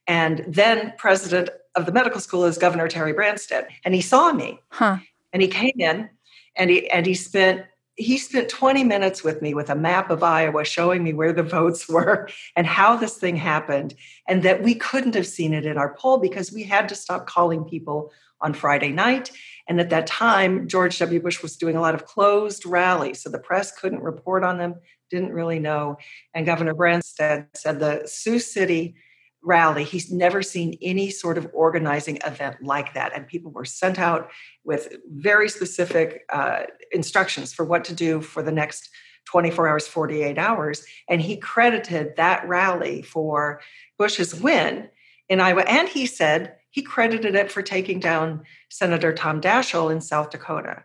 And 0.08 0.44
then 0.48 0.94
president 0.98 1.50
of 1.76 1.86
the 1.86 1.92
medical 1.92 2.20
school 2.20 2.46
is 2.46 2.58
Governor 2.58 2.88
Terry 2.88 3.14
Branstad. 3.14 3.68
And 3.86 3.94
he 3.94 4.02
saw 4.02 4.32
me. 4.32 4.60
Huh. 4.70 4.98
And 5.34 5.42
he 5.42 5.48
came 5.48 5.76
in 5.78 6.10
and 6.56 6.70
he 6.70 6.90
and 6.90 7.06
he 7.06 7.14
spent 7.14 7.66
he 7.96 8.18
spent 8.18 8.48
20 8.48 8.86
minutes 8.86 9.26
with 9.26 9.42
me 9.42 9.54
with 9.54 9.70
a 9.70 9.76
map 9.76 10.10
of 10.10 10.24
Iowa 10.24 10.64
showing 10.64 11.04
me 11.04 11.12
where 11.12 11.34
the 11.34 11.44
votes 11.44 11.88
were 11.90 12.30
and 12.56 12.66
how 12.66 12.96
this 12.96 13.18
thing 13.18 13.36
happened, 13.36 13.94
and 14.28 14.44
that 14.44 14.64
we 14.64 14.76
couldn't 14.76 15.16
have 15.16 15.28
seen 15.28 15.54
it 15.54 15.66
in 15.66 15.78
our 15.78 15.94
poll 15.96 16.18
because 16.18 16.52
we 16.52 16.64
had 16.64 16.90
to 16.90 16.96
stop 16.96 17.28
calling 17.28 17.66
people 17.66 18.12
on 18.42 18.54
Friday 18.54 18.92
night. 18.92 19.32
And 19.68 19.80
at 19.80 19.90
that 19.92 20.08
time, 20.08 20.68
George 20.68 20.98
W. 21.00 21.22
Bush 21.22 21.42
was 21.42 21.56
doing 21.56 21.76
a 21.76 21.82
lot 21.82 21.94
of 21.94 22.06
closed 22.06 22.66
rallies, 22.66 23.22
so 23.22 23.30
the 23.30 23.40
press 23.40 23.72
couldn't 23.72 24.02
report 24.02 24.44
on 24.44 24.58
them, 24.58 24.76
didn't 25.10 25.34
really 25.34 25.60
know. 25.60 25.98
And 26.34 26.46
Governor 26.46 26.74
Branstad 26.74 27.48
said 27.56 27.80
the 27.80 28.04
Sioux 28.06 28.40
City 28.40 28.96
rally. 29.42 29.84
He's 29.84 30.12
never 30.12 30.42
seen 30.42 30.78
any 30.82 31.10
sort 31.10 31.38
of 31.38 31.48
organizing 31.54 32.18
event 32.26 32.58
like 32.62 32.94
that. 32.94 33.16
And 33.16 33.28
people 33.28 33.52
were 33.52 33.66
sent 33.66 34.00
out 34.00 34.30
with 34.64 34.96
very 35.08 35.50
specific 35.50 36.24
uh, 36.32 36.64
instructions 36.92 37.54
for 37.54 37.64
what 37.64 37.86
to 37.86 37.94
do 37.94 38.22
for 38.22 38.44
the 38.44 38.52
next 38.52 38.90
24 39.26 39.68
hours, 39.68 39.88
48 39.88 40.38
hours. 40.38 40.86
And 41.08 41.22
he 41.22 41.38
credited 41.38 42.16
that 42.18 42.48
rally 42.48 43.02
for 43.02 43.62
Bush's 43.98 44.36
win 44.36 44.90
in 45.30 45.40
Iowa. 45.40 45.64
And 45.68 45.88
he 45.88 46.06
said 46.06 46.56
he 46.72 46.82
credited 46.82 47.36
it 47.36 47.52
for 47.52 47.62
taking 47.62 48.00
down 48.00 48.44
Senator 48.70 49.14
Tom 49.14 49.42
Daschle 49.42 49.92
in 49.92 50.02
South 50.02 50.30
Dakota. 50.30 50.84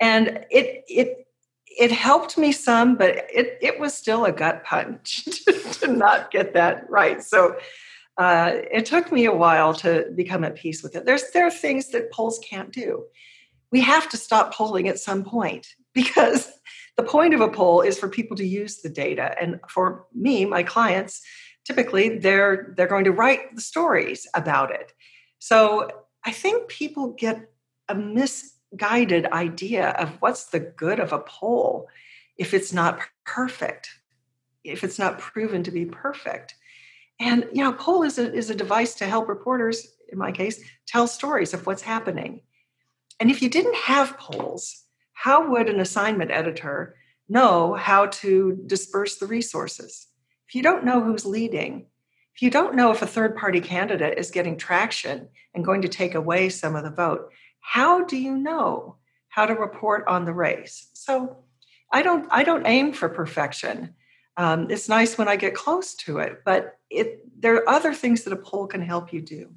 And 0.00 0.44
it, 0.50 0.84
it, 0.88 1.26
it 1.66 1.92
helped 1.92 2.38
me 2.38 2.52
some, 2.52 2.96
but 2.96 3.10
it, 3.32 3.58
it 3.60 3.78
was 3.78 3.94
still 3.94 4.24
a 4.24 4.32
gut 4.32 4.64
punch 4.64 5.24
to 5.72 5.88
not 5.88 6.30
get 6.30 6.54
that 6.54 6.88
right. 6.88 7.22
So 7.22 7.56
uh, 8.18 8.52
it 8.70 8.84
took 8.84 9.10
me 9.12 9.24
a 9.24 9.32
while 9.32 9.72
to 9.72 10.10
become 10.14 10.44
at 10.44 10.54
peace 10.54 10.82
with 10.82 10.94
it. 10.94 11.06
There's 11.06 11.30
there 11.30 11.46
are 11.46 11.50
things 11.50 11.88
that 11.88 12.12
polls 12.12 12.38
can't 12.46 12.70
do. 12.70 13.04
We 13.72 13.80
have 13.80 14.10
to 14.10 14.16
stop 14.16 14.52
polling 14.52 14.88
at 14.88 14.98
some 14.98 15.24
point 15.24 15.68
because 15.94 16.50
the 16.96 17.02
point 17.02 17.32
of 17.34 17.40
a 17.40 17.48
poll 17.48 17.80
is 17.80 17.98
for 17.98 18.08
people 18.08 18.36
to 18.36 18.46
use 18.46 18.82
the 18.82 18.90
data. 18.90 19.34
And 19.40 19.58
for 19.68 20.04
me, 20.14 20.44
my 20.44 20.62
clients, 20.62 21.22
typically 21.64 22.18
they're 22.18 22.74
they're 22.76 22.86
going 22.86 23.04
to 23.04 23.12
write 23.12 23.54
the 23.54 23.62
stories 23.62 24.26
about 24.34 24.70
it. 24.70 24.92
So 25.40 25.88
I 26.24 26.30
think 26.30 26.68
people 26.68 27.14
get 27.14 27.50
a 27.88 27.94
misguided 27.94 29.26
idea 29.26 29.90
of 29.90 30.10
what's 30.20 30.46
the 30.46 30.60
good 30.60 31.00
of 31.00 31.12
a 31.12 31.18
poll 31.18 31.88
if 32.36 32.54
it's 32.54 32.72
not 32.72 33.00
perfect, 33.26 33.90
if 34.64 34.84
it's 34.84 34.98
not 34.98 35.18
proven 35.18 35.62
to 35.64 35.70
be 35.70 35.86
perfect. 35.86 36.54
And 37.18 37.46
you 37.52 37.64
know, 37.64 37.72
poll 37.72 38.02
is 38.02 38.18
a, 38.18 38.32
is 38.32 38.50
a 38.50 38.54
device 38.54 38.94
to 38.94 39.06
help 39.06 39.28
reporters, 39.28 39.88
in 40.10 40.18
my 40.18 40.30
case, 40.30 40.62
tell 40.86 41.06
stories 41.06 41.52
of 41.52 41.66
what's 41.66 41.82
happening. 41.82 42.42
And 43.18 43.30
if 43.30 43.42
you 43.42 43.48
didn't 43.48 43.76
have 43.76 44.18
polls, 44.18 44.84
how 45.12 45.50
would 45.50 45.68
an 45.68 45.80
assignment 45.80 46.30
editor 46.30 46.96
know 47.28 47.74
how 47.74 48.06
to 48.06 48.58
disperse 48.66 49.18
the 49.18 49.26
resources? 49.26 50.06
If 50.48 50.54
you 50.54 50.62
don't 50.62 50.84
know 50.84 51.02
who's 51.02 51.26
leading, 51.26 51.86
if 52.40 52.44
you 52.44 52.50
don't 52.50 52.74
know 52.74 52.90
if 52.90 53.02
a 53.02 53.06
third 53.06 53.36
party 53.36 53.60
candidate 53.60 54.16
is 54.16 54.30
getting 54.30 54.56
traction 54.56 55.28
and 55.52 55.62
going 55.62 55.82
to 55.82 55.88
take 55.88 56.14
away 56.14 56.48
some 56.48 56.74
of 56.74 56.84
the 56.84 56.90
vote, 56.90 57.28
how 57.60 58.02
do 58.02 58.16
you 58.16 58.34
know 58.34 58.96
how 59.28 59.44
to 59.44 59.52
report 59.52 60.04
on 60.08 60.24
the 60.24 60.32
race? 60.32 60.88
So 60.94 61.44
I 61.92 62.00
don't 62.00 62.26
I 62.30 62.42
don't 62.42 62.66
aim 62.66 62.94
for 62.94 63.10
perfection. 63.10 63.94
Um, 64.38 64.70
it's 64.70 64.88
nice 64.88 65.18
when 65.18 65.28
I 65.28 65.36
get 65.36 65.54
close 65.54 65.94
to 65.96 66.16
it, 66.16 66.40
but 66.46 66.78
it 66.88 67.20
there 67.38 67.56
are 67.56 67.68
other 67.68 67.92
things 67.92 68.22
that 68.24 68.32
a 68.32 68.36
poll 68.36 68.66
can 68.66 68.80
help 68.80 69.12
you 69.12 69.20
do. 69.20 69.52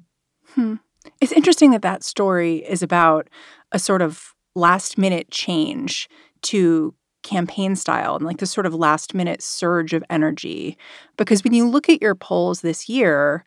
Hmm. 0.50 0.74
It's 1.22 1.32
interesting 1.32 1.70
that 1.70 1.80
that 1.80 2.04
story 2.04 2.56
is 2.68 2.82
about 2.82 3.30
a 3.72 3.78
sort 3.78 4.02
of 4.02 4.34
last 4.54 4.98
minute 4.98 5.30
change 5.30 6.06
to 6.42 6.94
campaign 7.24 7.74
style 7.74 8.14
and 8.14 8.24
like 8.24 8.38
this 8.38 8.52
sort 8.52 8.66
of 8.66 8.74
last 8.74 9.14
minute 9.14 9.42
surge 9.42 9.92
of 9.92 10.04
energy. 10.08 10.78
Because 11.16 11.42
when 11.42 11.52
you 11.52 11.68
look 11.68 11.88
at 11.88 12.00
your 12.00 12.14
polls 12.14 12.60
this 12.60 12.88
year, 12.88 13.44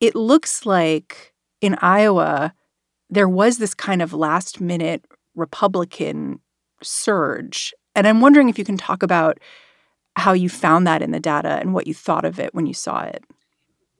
it 0.00 0.16
looks 0.16 0.66
like 0.66 1.32
in 1.60 1.76
Iowa, 1.80 2.52
there 3.08 3.28
was 3.28 3.58
this 3.58 3.74
kind 3.74 4.02
of 4.02 4.12
last 4.12 4.60
minute 4.60 5.04
Republican 5.36 6.40
surge. 6.82 7.72
And 7.94 8.06
I'm 8.06 8.20
wondering 8.20 8.48
if 8.48 8.58
you 8.58 8.64
can 8.64 8.76
talk 8.76 9.02
about 9.02 9.38
how 10.16 10.32
you 10.32 10.48
found 10.48 10.86
that 10.86 11.02
in 11.02 11.12
the 11.12 11.20
data 11.20 11.58
and 11.60 11.72
what 11.74 11.86
you 11.86 11.94
thought 11.94 12.24
of 12.24 12.38
it 12.38 12.54
when 12.54 12.66
you 12.66 12.74
saw 12.74 13.02
it. 13.02 13.24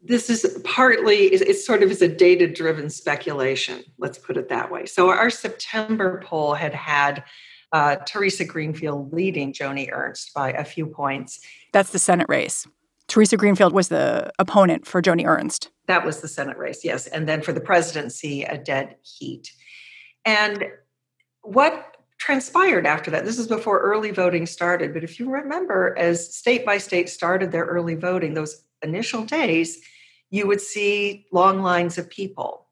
This 0.03 0.31
is 0.31 0.59
partly, 0.65 1.27
it's 1.27 1.67
sort 1.67 1.83
of 1.83 1.91
is 1.91 2.01
a 2.01 2.09
data 2.09 2.47
driven 2.47 2.89
speculation, 2.89 3.85
let's 3.99 4.17
put 4.17 4.39
it 4.39 4.49
that 4.49 4.71
way. 4.71 4.87
So, 4.87 5.11
our 5.11 5.29
September 5.29 6.23
poll 6.25 6.55
had 6.55 6.73
had 6.73 7.23
uh, 7.73 7.97
Theresa 8.07 8.45
Greenfield 8.45 9.13
leading 9.13 9.53
Joni 9.53 9.89
Ernst 9.93 10.35
by 10.35 10.53
a 10.53 10.65
few 10.65 10.87
points. 10.87 11.41
That's 11.73 11.91
the 11.91 11.99
Senate 11.99 12.29
race. 12.29 12.67
Theresa 13.09 13.37
Greenfield 13.37 13.73
was 13.73 13.89
the 13.89 14.31
opponent 14.39 14.87
for 14.87 15.03
Joni 15.03 15.27
Ernst. 15.27 15.71
That 15.87 16.05
was 16.05 16.21
the 16.21 16.29
Senate 16.29 16.57
race, 16.57 16.85
yes. 16.85 17.07
And 17.09 17.29
then 17.29 17.43
for 17.43 17.53
the 17.53 17.61
presidency, 17.61 18.45
a 18.45 18.57
dead 18.57 18.97
heat. 19.03 19.53
And 20.25 20.65
what 21.43 21.97
transpired 22.21 22.87
after 22.87 23.11
that. 23.11 23.25
This 23.25 23.39
is 23.39 23.47
before 23.47 23.81
early 23.81 24.11
voting 24.11 24.47
started. 24.47 24.93
But 24.93 25.03
if 25.03 25.19
you 25.19 25.31
remember, 25.31 25.97
as 25.99 26.37
state 26.37 26.67
by 26.67 26.77
state 26.79 27.09
started 27.09 27.51
their 27.51 27.65
early 27.65 27.95
voting, 27.95 28.35
those 28.35 28.63
initial 28.83 29.25
days, 29.25 29.81
you 30.29 30.47
would 30.47 30.61
see 30.61 31.27
long 31.33 31.63
lines 31.63 31.97
of 31.97 32.09
people 32.11 32.67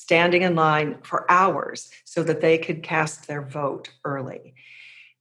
standing 0.00 0.40
in 0.42 0.54
line 0.54 0.96
for 1.02 1.30
hours 1.30 1.90
so 2.04 2.22
that 2.22 2.40
they 2.40 2.56
could 2.56 2.82
cast 2.82 3.28
their 3.28 3.42
vote 3.42 3.90
early. 4.04 4.54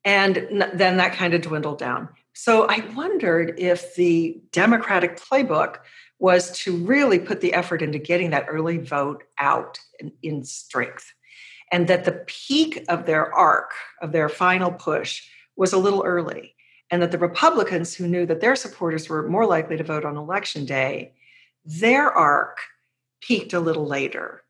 And 0.05 0.35
then 0.73 0.97
that 0.97 1.13
kind 1.13 1.33
of 1.33 1.41
dwindled 1.41 1.79
down. 1.79 2.07
So 2.33 2.65
I 2.69 2.85
wondered 2.95 3.55
if 3.57 3.95
the 3.95 4.41
Democratic 4.53 5.19
playbook 5.19 5.79
was 6.19 6.51
to 6.59 6.77
really 6.77 7.19
put 7.19 7.41
the 7.41 7.53
effort 7.53 7.81
into 7.81 7.99
getting 7.99 8.29
that 8.29 8.45
early 8.47 8.77
vote 8.77 9.25
out 9.37 9.79
in, 9.99 10.13
in 10.23 10.43
strength 10.45 11.11
and 11.71 11.87
that 11.89 12.05
the 12.05 12.23
peak 12.27 12.85
of 12.87 13.05
their 13.05 13.33
arc, 13.33 13.71
of 14.01 14.13
their 14.13 14.29
final 14.29 14.71
push, 14.71 15.27
was 15.57 15.73
a 15.73 15.77
little 15.77 16.03
early, 16.05 16.55
and 16.89 17.01
that 17.01 17.11
the 17.11 17.17
Republicans, 17.17 17.93
who 17.93 18.07
knew 18.07 18.25
that 18.25 18.39
their 18.39 18.55
supporters 18.55 19.09
were 19.09 19.27
more 19.27 19.45
likely 19.45 19.75
to 19.75 19.83
vote 19.83 20.05
on 20.05 20.15
election 20.15 20.65
day, 20.65 21.13
their 21.65 22.09
arc 22.09 22.57
peaked 23.21 23.53
a 23.53 23.59
little 23.59 23.85
later. 23.85 24.41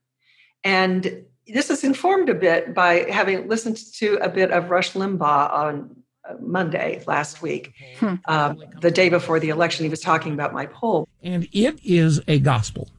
And 0.63 1.25
this 1.47 1.69
is 1.69 1.83
informed 1.83 2.29
a 2.29 2.35
bit 2.35 2.73
by 2.73 3.09
having 3.09 3.47
listened 3.47 3.77
to 3.95 4.15
a 4.21 4.29
bit 4.29 4.51
of 4.51 4.69
Rush 4.69 4.93
Limbaugh 4.93 5.51
on 5.51 5.95
uh, 6.27 6.33
Monday 6.39 7.03
last 7.07 7.41
week, 7.41 7.73
hmm. 7.99 8.15
um, 8.27 8.63
the 8.81 8.91
day 8.91 9.09
before 9.09 9.39
the 9.39 9.49
election. 9.49 9.83
He 9.83 9.89
was 9.89 10.01
talking 10.01 10.33
about 10.33 10.53
my 10.53 10.65
poll. 10.67 11.07
And 11.23 11.47
it 11.51 11.79
is 11.83 12.21
a 12.27 12.39
gospel. 12.39 12.89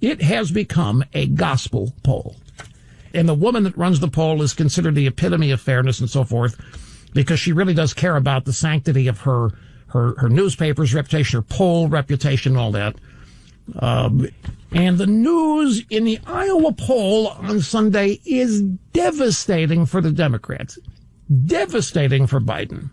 It 0.00 0.22
has 0.22 0.50
become 0.50 1.04
a 1.12 1.26
gospel 1.26 1.92
poll. 2.02 2.36
And 3.12 3.28
the 3.28 3.34
woman 3.34 3.64
that 3.64 3.76
runs 3.76 4.00
the 4.00 4.08
poll 4.08 4.40
is 4.42 4.54
considered 4.54 4.94
the 4.94 5.06
epitome 5.06 5.50
of 5.50 5.60
fairness 5.60 6.00
and 6.00 6.08
so 6.08 6.24
forth 6.24 6.56
because 7.12 7.40
she 7.40 7.52
really 7.52 7.74
does 7.74 7.92
care 7.92 8.16
about 8.16 8.44
the 8.44 8.52
sanctity 8.52 9.08
of 9.08 9.20
her, 9.20 9.50
her, 9.88 10.14
her 10.18 10.28
newspaper's 10.28 10.94
reputation, 10.94 11.38
her 11.38 11.42
poll 11.42 11.88
reputation, 11.88 12.56
all 12.56 12.70
that. 12.72 12.94
Um, 13.78 14.28
and 14.72 14.98
the 14.98 15.06
news 15.06 15.84
in 15.90 16.04
the 16.04 16.18
Iowa 16.26 16.72
poll 16.72 17.28
on 17.28 17.60
Sunday 17.60 18.20
is 18.24 18.62
devastating 18.92 19.86
for 19.86 20.00
the 20.00 20.12
Democrats, 20.12 20.78
devastating 21.46 22.26
for 22.26 22.40
Biden. 22.40 22.90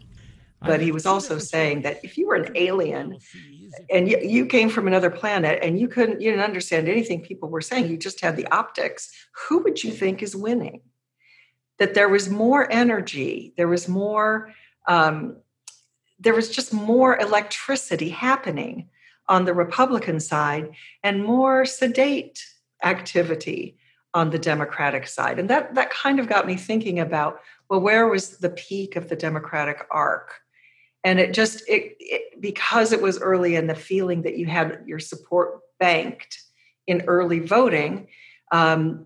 But 0.61 0.81
he 0.81 0.91
was 0.91 1.05
also 1.05 1.37
saying 1.37 1.83
that 1.83 2.03
if 2.03 2.17
you 2.17 2.27
were 2.27 2.35
an 2.35 2.51
alien 2.55 3.19
and 3.91 4.09
you, 4.09 4.17
you 4.19 4.45
came 4.45 4.69
from 4.69 4.87
another 4.87 5.11
planet 5.11 5.59
and 5.61 5.79
you 5.79 5.87
couldn't 5.87 6.19
you 6.19 6.31
didn't 6.31 6.43
understand 6.43 6.89
anything 6.89 7.21
people 7.21 7.49
were 7.49 7.61
saying 7.61 7.87
you 7.87 7.97
just 7.97 8.21
had 8.21 8.35
the 8.35 8.47
optics 8.47 9.11
who 9.31 9.59
would 9.59 9.83
you 9.83 9.91
think 9.91 10.23
is 10.23 10.35
winning 10.35 10.81
that 11.77 11.93
there 11.93 12.09
was 12.09 12.29
more 12.29 12.71
energy 12.71 13.53
there 13.55 13.67
was 13.67 13.87
more 13.87 14.51
um, 14.87 15.37
there 16.19 16.33
was 16.33 16.49
just 16.49 16.73
more 16.73 17.19
electricity 17.19 18.09
happening 18.09 18.89
on 19.29 19.45
the 19.45 19.53
Republican 19.53 20.19
side 20.19 20.69
and 21.03 21.23
more 21.23 21.65
sedate 21.65 22.43
activity 22.83 23.77
on 24.13 24.29
the 24.29 24.39
Democratic 24.39 25.07
side. 25.07 25.39
And 25.39 25.49
that, 25.49 25.75
that 25.75 25.91
kind 25.91 26.19
of 26.19 26.27
got 26.27 26.47
me 26.47 26.55
thinking 26.55 26.99
about 26.99 27.39
well, 27.69 27.81
where 27.81 28.07
was 28.07 28.37
the 28.37 28.49
peak 28.49 28.95
of 28.95 29.09
the 29.09 29.15
Democratic 29.15 29.85
arc? 29.91 30.39
And 31.03 31.19
it 31.19 31.33
just, 31.33 31.67
it, 31.67 31.95
it, 31.99 32.41
because 32.41 32.91
it 32.91 33.01
was 33.01 33.19
early 33.19 33.55
and 33.55 33.69
the 33.69 33.75
feeling 33.75 34.21
that 34.23 34.37
you 34.37 34.45
had 34.45 34.83
your 34.85 34.99
support 34.99 35.59
banked 35.79 36.41
in 36.85 37.01
early 37.07 37.39
voting, 37.39 38.07
um, 38.51 39.05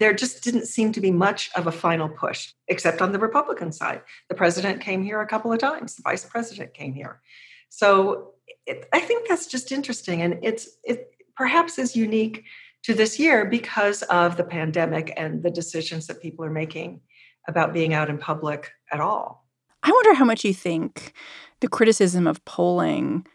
there 0.00 0.12
just 0.12 0.42
didn't 0.42 0.66
seem 0.66 0.92
to 0.92 1.00
be 1.00 1.10
much 1.10 1.50
of 1.56 1.66
a 1.66 1.72
final 1.72 2.08
push, 2.08 2.52
except 2.68 3.00
on 3.00 3.12
the 3.12 3.18
Republican 3.18 3.72
side. 3.72 4.02
The 4.28 4.34
president 4.34 4.80
came 4.80 5.02
here 5.02 5.20
a 5.20 5.26
couple 5.26 5.52
of 5.52 5.58
times, 5.58 5.94
the 5.94 6.02
vice 6.02 6.24
president 6.24 6.74
came 6.74 6.92
here. 6.92 7.20
So 7.68 8.33
it, 8.66 8.86
I 8.92 9.00
think 9.00 9.28
that's 9.28 9.46
just 9.46 9.72
interesting. 9.72 10.22
And 10.22 10.38
it's, 10.42 10.68
it 10.84 11.10
perhaps 11.36 11.78
is 11.78 11.96
unique 11.96 12.44
to 12.84 12.94
this 12.94 13.18
year 13.18 13.44
because 13.44 14.02
of 14.04 14.36
the 14.36 14.44
pandemic 14.44 15.12
and 15.16 15.42
the 15.42 15.50
decisions 15.50 16.06
that 16.06 16.20
people 16.20 16.44
are 16.44 16.50
making 16.50 17.00
about 17.48 17.72
being 17.72 17.94
out 17.94 18.10
in 18.10 18.18
public 18.18 18.70
at 18.92 19.00
all. 19.00 19.46
I 19.82 19.90
wonder 19.90 20.14
how 20.14 20.24
much 20.24 20.44
you 20.44 20.54
think 20.54 21.12
the 21.60 21.68
criticism 21.68 22.26
of 22.26 22.44
polling 22.44 23.26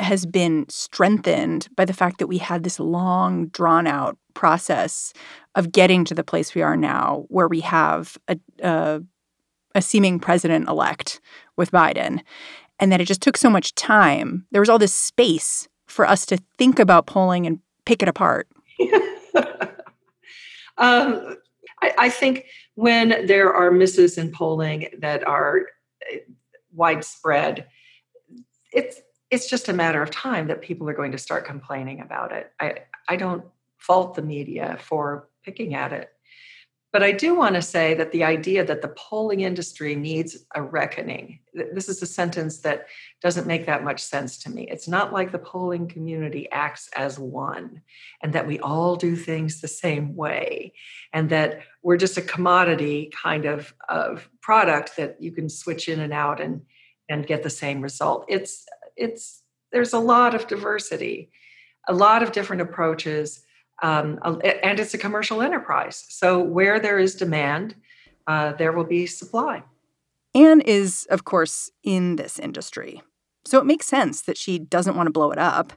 has 0.00 0.26
been 0.26 0.66
strengthened 0.68 1.68
by 1.76 1.84
the 1.84 1.92
fact 1.92 2.18
that 2.18 2.26
we 2.26 2.38
had 2.38 2.64
this 2.64 2.80
long, 2.80 3.48
drawn 3.48 3.86
out 3.86 4.18
process 4.34 5.12
of 5.54 5.70
getting 5.70 6.04
to 6.04 6.14
the 6.14 6.24
place 6.24 6.54
we 6.54 6.62
are 6.62 6.76
now, 6.76 7.24
where 7.28 7.48
we 7.48 7.60
have 7.60 8.18
a, 8.28 8.38
a, 8.62 9.00
a 9.74 9.82
seeming 9.82 10.18
president 10.18 10.68
elect 10.68 11.20
with 11.56 11.70
Biden, 11.70 12.20
and 12.80 12.90
that 12.92 13.00
it 13.00 13.06
just 13.06 13.20
took 13.20 13.36
so 13.36 13.50
much 13.50 13.74
time. 13.74 14.46
There 14.50 14.60
was 14.60 14.68
all 14.68 14.78
this 14.78 14.94
space 14.94 15.68
for 15.86 16.06
us 16.06 16.26
to 16.26 16.38
think 16.58 16.78
about 16.78 17.06
polling 17.06 17.46
and 17.46 17.60
pick 17.84 18.02
it 18.02 18.08
apart. 18.08 18.48
um, 20.78 21.36
I, 21.82 21.94
I 21.98 22.08
think 22.08 22.46
when 22.74 23.26
there 23.26 23.52
are 23.52 23.70
misses 23.70 24.18
in 24.18 24.32
polling 24.32 24.88
that 24.98 25.26
are 25.26 25.66
uh, 26.12 26.16
widespread, 26.72 27.66
it's 28.72 29.00
it's 29.30 29.48
just 29.48 29.68
a 29.68 29.72
matter 29.72 30.02
of 30.02 30.10
time 30.10 30.48
that 30.48 30.60
people 30.60 30.88
are 30.88 30.94
going 30.94 31.12
to 31.12 31.18
start 31.18 31.44
complaining 31.44 32.00
about 32.00 32.32
it. 32.32 32.52
I 32.60 32.78
I 33.08 33.16
don't 33.16 33.44
fault 33.78 34.14
the 34.14 34.22
media 34.22 34.78
for 34.80 35.28
picking 35.44 35.74
at 35.74 35.92
it. 35.92 36.13
But 36.94 37.02
I 37.02 37.10
do 37.10 37.34
want 37.34 37.56
to 37.56 37.60
say 37.60 37.94
that 37.94 38.12
the 38.12 38.22
idea 38.22 38.64
that 38.64 38.80
the 38.80 38.94
polling 38.96 39.40
industry 39.40 39.96
needs 39.96 40.36
a 40.54 40.62
reckoning, 40.62 41.40
this 41.52 41.88
is 41.88 42.00
a 42.00 42.06
sentence 42.06 42.58
that 42.58 42.86
doesn't 43.20 43.48
make 43.48 43.66
that 43.66 43.82
much 43.82 44.00
sense 44.00 44.38
to 44.44 44.50
me. 44.50 44.68
It's 44.70 44.86
not 44.86 45.12
like 45.12 45.32
the 45.32 45.40
polling 45.40 45.88
community 45.88 46.48
acts 46.52 46.88
as 46.94 47.18
one 47.18 47.82
and 48.22 48.32
that 48.32 48.46
we 48.46 48.60
all 48.60 48.94
do 48.94 49.16
things 49.16 49.60
the 49.60 49.66
same 49.66 50.14
way 50.14 50.72
and 51.12 51.28
that 51.30 51.62
we're 51.82 51.96
just 51.96 52.16
a 52.16 52.22
commodity 52.22 53.10
kind 53.20 53.44
of, 53.44 53.74
of 53.88 54.30
product 54.40 54.96
that 54.96 55.20
you 55.20 55.32
can 55.32 55.48
switch 55.48 55.88
in 55.88 55.98
and 55.98 56.12
out 56.12 56.40
and, 56.40 56.62
and 57.08 57.26
get 57.26 57.42
the 57.42 57.50
same 57.50 57.80
result. 57.80 58.24
It's, 58.28 58.66
it's, 58.96 59.42
there's 59.72 59.94
a 59.94 59.98
lot 59.98 60.36
of 60.36 60.46
diversity, 60.46 61.32
a 61.88 61.92
lot 61.92 62.22
of 62.22 62.30
different 62.30 62.62
approaches 62.62 63.44
um, 63.82 64.20
and 64.24 64.80
it's 64.80 64.94
a 64.94 64.98
commercial 64.98 65.42
enterprise. 65.42 66.04
So 66.08 66.40
where 66.40 66.78
there 66.78 66.98
is 66.98 67.14
demand, 67.14 67.74
uh, 68.26 68.52
there 68.52 68.72
will 68.72 68.84
be 68.84 69.06
supply. 69.06 69.62
Ann 70.34 70.60
is, 70.60 71.06
of 71.10 71.24
course, 71.24 71.70
in 71.82 72.16
this 72.16 72.38
industry. 72.38 73.02
So 73.44 73.58
it 73.58 73.66
makes 73.66 73.86
sense 73.86 74.22
that 74.22 74.38
she 74.38 74.58
doesn't 74.58 74.96
want 74.96 75.06
to 75.06 75.12
blow 75.12 75.30
it 75.30 75.38
up. 75.38 75.72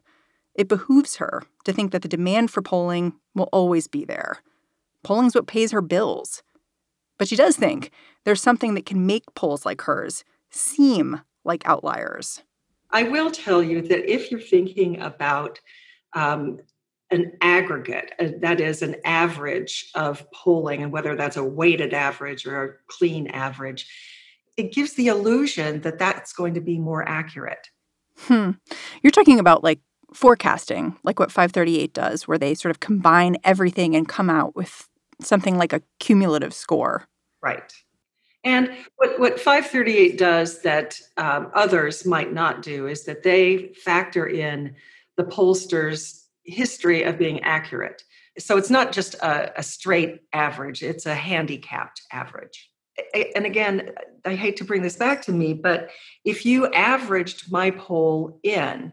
It 0.56 0.68
behooves 0.68 1.18
her 1.18 1.44
to 1.66 1.74
think 1.74 1.92
that 1.92 2.02
the 2.02 2.08
demand 2.08 2.50
for 2.50 2.62
polling 2.62 3.14
will 3.36 3.50
always 3.52 3.88
be 3.88 4.06
there. 4.06 4.40
Polling's 5.04 5.36
what 5.36 5.48
pays 5.48 5.72
her 5.72 5.82
bills. 5.82 6.42
But 7.20 7.28
she 7.28 7.36
does 7.36 7.56
think 7.56 7.92
there's 8.26 8.42
something 8.42 8.74
that 8.74 8.86
can 8.86 9.06
make 9.06 9.24
polls 9.36 9.66
like 9.66 9.82
hers 9.82 10.24
seem 10.50 11.22
like 11.44 11.68
outliers. 11.68 12.42
I 12.92 13.04
will 13.04 13.32
tell 13.32 13.62
you 13.62 13.82
that 13.82 14.12
if 14.12 14.32
you're 14.32 14.40
thinking 14.40 15.02
about 15.02 15.60
um, 16.14 16.60
an 17.10 17.32
aggregate, 17.42 18.12
uh, 18.20 18.30
that 18.40 18.60
is, 18.60 18.82
an 18.82 18.96
average 19.06 19.90
of 19.96 20.30
polling, 20.32 20.84
and 20.84 20.92
whether 20.92 21.16
that's 21.16 21.38
a 21.38 21.44
weighted 21.44 21.94
average 21.94 22.46
or 22.46 22.64
a 22.64 22.74
clean 22.88 23.28
average, 23.28 23.88
it 24.58 24.74
gives 24.74 24.94
the 24.94 25.08
illusion 25.08 25.82
that 25.82 26.00
that's 26.00 26.34
going 26.34 26.54
to 26.56 26.62
be 26.62 26.80
more 26.80 27.08
accurate. 27.08 27.70
Hmm. 28.20 28.52
You're 29.04 29.12
talking 29.12 29.40
about 29.40 29.64
like 29.64 29.80
forecasting, 30.14 30.98
like 31.04 31.20
what 31.20 31.32
538 31.32 31.94
does, 31.94 32.28
where 32.28 32.38
they 32.38 32.56
sort 32.56 32.72
of 32.72 32.80
combine 32.80 33.38
everything 33.44 33.96
and 33.96 34.08
come 34.08 34.30
out 34.30 34.56
with 34.56 34.90
something 35.22 35.58
like 35.58 35.74
a 35.74 35.82
cumulative 36.00 36.54
score. 36.54 37.08
Right. 37.42 37.72
And 38.44 38.72
what, 38.96 39.20
what 39.20 39.40
538 39.40 40.18
does 40.18 40.62
that 40.62 41.00
um, 41.18 41.52
others 41.54 42.06
might 42.06 42.34
not 42.34 42.62
do 42.62 42.88
is 42.88 43.04
that 43.06 43.24
they 43.24 43.74
factor 43.74 44.26
in 44.26 44.76
the 45.18 45.24
pollsters' 45.24 46.27
history 46.48 47.04
of 47.04 47.18
being 47.18 47.42
accurate. 47.42 48.02
So 48.40 48.58
it's 48.58 48.70
not 48.70 48.92
just 48.92 49.16
a, 49.16 49.60
a 49.60 49.64
straight 49.64 50.22
average, 50.34 50.84
it's 50.84 51.06
a 51.06 51.16
handicapped 51.16 52.02
average. 52.12 52.70
And 53.36 53.46
again, 53.46 53.92
I 54.26 54.36
hate 54.36 54.58
to 54.58 54.64
bring 54.64 54.82
this 54.82 54.96
back 54.96 55.22
to 55.24 55.32
me, 55.32 55.54
but 55.54 55.90
if 56.26 56.46
you 56.46 56.68
averaged 56.74 57.52
my 57.52 57.72
poll 57.72 58.40
in, 58.44 58.92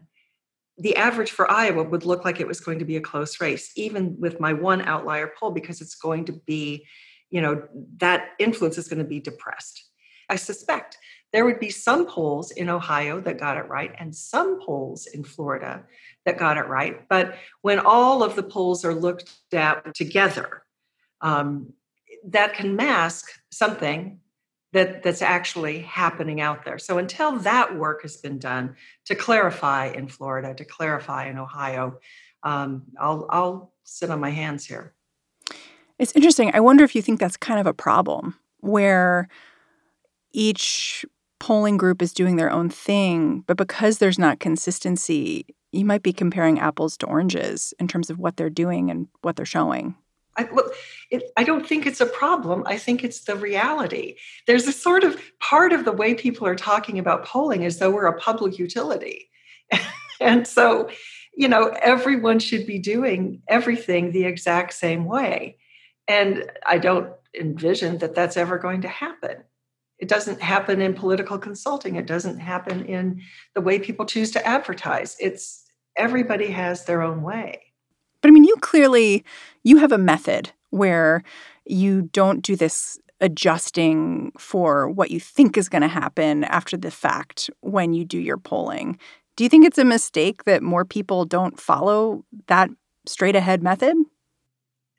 the 0.77 0.95
average 0.95 1.31
for 1.31 1.49
Iowa 1.49 1.83
would 1.83 2.05
look 2.05 2.25
like 2.25 2.39
it 2.39 2.47
was 2.47 2.59
going 2.59 2.79
to 2.79 2.85
be 2.85 2.97
a 2.97 3.01
close 3.01 3.39
race, 3.39 3.71
even 3.75 4.15
with 4.19 4.39
my 4.39 4.53
one 4.53 4.81
outlier 4.81 5.31
poll, 5.39 5.51
because 5.51 5.81
it's 5.81 5.95
going 5.95 6.25
to 6.25 6.33
be, 6.45 6.85
you 7.29 7.41
know, 7.41 7.63
that 7.97 8.31
influence 8.39 8.77
is 8.77 8.87
going 8.87 8.99
to 8.99 9.05
be 9.05 9.19
depressed. 9.19 9.89
I 10.29 10.35
suspect 10.35 10.97
there 11.35 11.43
would 11.43 11.59
be 11.59 11.69
some 11.69 12.05
polls 12.05 12.51
in 12.51 12.69
Ohio 12.69 13.19
that 13.19 13.37
got 13.37 13.57
it 13.57 13.67
right 13.67 13.91
and 13.99 14.15
some 14.15 14.57
polls 14.61 15.05
in 15.07 15.21
Florida 15.21 15.83
that 16.23 16.37
got 16.37 16.55
it 16.55 16.65
right. 16.69 17.05
But 17.09 17.35
when 17.61 17.77
all 17.77 18.23
of 18.23 18.37
the 18.37 18.43
polls 18.43 18.85
are 18.85 18.95
looked 18.95 19.29
at 19.51 19.93
together, 19.93 20.63
um, 21.19 21.73
that 22.23 22.53
can 22.53 22.77
mask 22.77 23.31
something 23.51 24.21
that, 24.71 25.03
that's 25.03 25.21
actually 25.21 25.79
happening 25.79 26.39
out 26.39 26.63
there. 26.63 26.79
So 26.79 26.99
until 26.99 27.37
that 27.39 27.75
work 27.75 28.03
has 28.03 28.15
been 28.15 28.39
done 28.39 28.77
to 29.03 29.13
clarify 29.13 29.87
in 29.87 30.07
Florida, 30.07 30.53
to 30.53 30.63
clarify 30.63 31.27
in 31.27 31.37
Ohio, 31.37 31.99
um, 32.43 32.83
I'll, 32.97 33.27
I'll 33.29 33.73
sit 33.83 34.09
on 34.09 34.21
my 34.21 34.29
hands 34.29 34.65
here. 34.65 34.93
It's 35.99 36.15
interesting. 36.15 36.51
I 36.53 36.61
wonder 36.61 36.85
if 36.85 36.95
you 36.95 37.01
think 37.01 37.19
that's 37.19 37.35
kind 37.35 37.59
of 37.59 37.67
a 37.67 37.73
problem 37.73 38.39
where 38.61 39.27
each 40.31 41.05
polling 41.39 41.77
group 41.77 42.01
is 42.01 42.13
doing 42.13 42.35
their 42.35 42.51
own 42.51 42.69
thing, 42.69 43.43
but 43.47 43.57
because 43.57 43.97
there's 43.97 44.19
not 44.19 44.39
consistency, 44.39 45.45
you 45.71 45.85
might 45.85 46.03
be 46.03 46.13
comparing 46.13 46.59
apples 46.59 46.97
to 46.97 47.05
oranges 47.05 47.73
in 47.79 47.87
terms 47.87 48.09
of 48.09 48.19
what 48.19 48.37
they're 48.37 48.49
doing 48.49 48.89
and 48.89 49.07
what 49.21 49.35
they're 49.35 49.45
showing. 49.45 49.95
I, 50.37 50.47
well, 50.51 50.69
it, 51.11 51.31
I 51.37 51.43
don't 51.43 51.67
think 51.67 51.85
it's 51.85 52.01
a 52.01 52.05
problem. 52.05 52.63
I 52.65 52.77
think 52.77 53.03
it's 53.03 53.21
the 53.21 53.35
reality. 53.35 54.15
There's 54.47 54.67
a 54.67 54.73
sort 54.73 55.03
of 55.03 55.19
part 55.39 55.71
of 55.71 55.85
the 55.85 55.91
way 55.91 56.13
people 56.13 56.45
are 56.47 56.55
talking 56.55 56.99
about 56.99 57.25
polling 57.25 57.63
as 57.65 57.79
though 57.79 57.91
we're 57.91 58.07
a 58.07 58.19
public 58.19 58.59
utility. 58.59 59.29
and 60.19 60.47
so, 60.47 60.89
you 61.35 61.47
know, 61.47 61.73
everyone 61.81 62.39
should 62.39 62.65
be 62.65 62.79
doing 62.79 63.41
everything 63.47 64.11
the 64.11 64.25
exact 64.25 64.73
same 64.73 65.05
way. 65.05 65.57
And 66.07 66.51
I 66.65 66.77
don't 66.77 67.11
envision 67.33 67.97
that 67.99 68.15
that's 68.15 68.37
ever 68.37 68.57
going 68.57 68.81
to 68.81 68.87
happen. 68.87 69.43
It 69.99 70.07
doesn't 70.07 70.41
happen 70.41 70.81
in 70.81 70.93
political 70.93 71.37
consulting. 71.37 71.95
It 71.95 72.05
doesn't 72.05 72.39
happen 72.39 72.85
in 72.85 73.21
the 73.53 73.61
way 73.61 73.79
people 73.79 74.05
choose 74.05 74.31
to 74.31 74.45
advertise. 74.45 75.15
It's 75.19 75.63
everybody 75.95 76.47
has 76.47 76.85
their 76.85 77.01
own 77.01 77.21
way. 77.21 77.61
But 78.21 78.29
I 78.29 78.31
mean, 78.31 78.43
you 78.43 78.55
clearly 78.57 79.23
you 79.63 79.77
have 79.77 79.91
a 79.91 79.97
method 79.97 80.51
where 80.69 81.23
you 81.65 82.03
don't 82.11 82.41
do 82.41 82.55
this 82.55 82.99
adjusting 83.21 84.31
for 84.37 84.89
what 84.89 85.11
you 85.11 85.19
think 85.19 85.57
is 85.57 85.69
going 85.69 85.81
to 85.81 85.87
happen 85.87 86.43
after 86.45 86.75
the 86.75 86.91
fact 86.91 87.49
when 87.61 87.93
you 87.93 88.03
do 88.03 88.19
your 88.19 88.37
polling. 88.37 88.99
Do 89.35 89.43
you 89.43 89.49
think 89.49 89.65
it's 89.65 89.77
a 89.77 89.85
mistake 89.85 90.43
that 90.43 90.63
more 90.63 90.85
people 90.85 91.25
don't 91.25 91.59
follow 91.59 92.25
that 92.47 92.69
straight 93.05 93.35
ahead 93.35 93.63
method? 93.63 93.95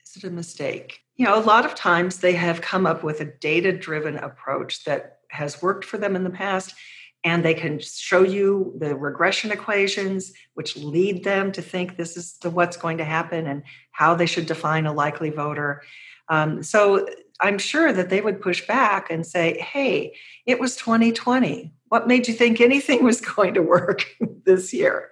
Is 0.05 0.17
it 0.17 0.25
a 0.25 0.31
mistake? 0.31 1.01
You 1.17 1.25
know, 1.25 1.39
a 1.39 1.41
lot 1.41 1.65
of 1.65 1.75
times 1.75 2.19
they 2.19 2.35
have 2.35 2.61
come 2.61 2.87
up 2.87 3.03
with 3.03 3.21
a 3.21 3.25
data 3.25 3.73
driven 3.73 4.17
approach 4.17 4.85
that 4.85 5.19
has 5.31 5.63
worked 5.63 5.85
for 5.85 5.99
them 5.99 6.15
in 6.15 6.25
the 6.25 6.31
past 6.31 6.75
and 7.25 7.45
they 7.45 7.55
can 7.55 7.81
show 7.81 8.23
you 8.23 8.75
the 8.79 8.95
regression 8.95 9.51
equations 9.51 10.33
which 10.55 10.77
lead 10.77 11.25
them 11.25 11.51
to 11.53 11.63
think 11.63 11.97
this 11.97 12.17
is 12.17 12.37
the, 12.39 12.51
what's 12.51 12.77
going 12.77 12.99
to 12.99 13.05
happen 13.05 13.47
and 13.47 13.63
how 13.91 14.15
they 14.15 14.27
should 14.27 14.47
define 14.47 14.87
a 14.87 14.93
likely 14.93 15.31
voter. 15.31 15.83
Um, 16.29 16.63
so 16.63 17.07
i'm 17.41 17.59
sure 17.59 17.93
that 17.93 18.09
they 18.09 18.21
would 18.21 18.41
push 18.41 18.67
back 18.67 19.11
and 19.11 19.27
say 19.27 19.59
hey 19.59 20.15
it 20.47 20.59
was 20.59 20.77
2020 20.77 21.73
what 21.89 22.09
made 22.09 22.27
you 22.27 22.35
think 22.35 22.61
anything 22.61 23.05
was 23.05 23.21
going 23.21 23.55
to 23.55 23.63
work 23.63 24.07
this 24.45 24.73
year 24.73 25.11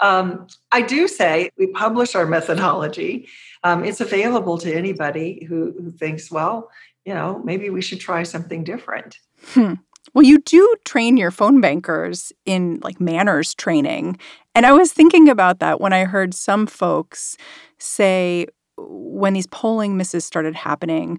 Um, 0.00 0.46
I 0.72 0.82
do 0.82 1.08
say 1.08 1.50
we 1.58 1.68
publish 1.68 2.14
our 2.14 2.26
methodology. 2.26 3.28
Um, 3.64 3.84
it's 3.84 4.00
available 4.00 4.58
to 4.58 4.72
anybody 4.72 5.44
who, 5.48 5.74
who 5.78 5.90
thinks, 5.90 6.30
well, 6.30 6.70
you 7.04 7.14
know, 7.14 7.40
maybe 7.44 7.70
we 7.70 7.82
should 7.82 8.00
try 8.00 8.22
something 8.22 8.64
different. 8.64 9.18
Hmm. 9.48 9.74
Well, 10.14 10.24
you 10.24 10.38
do 10.38 10.74
train 10.84 11.16
your 11.16 11.30
phone 11.30 11.60
bankers 11.60 12.32
in 12.46 12.80
like 12.82 13.00
manners 13.00 13.54
training. 13.54 14.18
And 14.54 14.66
I 14.66 14.72
was 14.72 14.92
thinking 14.92 15.28
about 15.28 15.58
that 15.58 15.80
when 15.80 15.92
I 15.92 16.04
heard 16.04 16.34
some 16.34 16.66
folks 16.66 17.36
say 17.78 18.46
when 18.76 19.34
these 19.34 19.46
polling 19.46 19.96
misses 19.96 20.24
started 20.24 20.54
happening, 20.54 21.18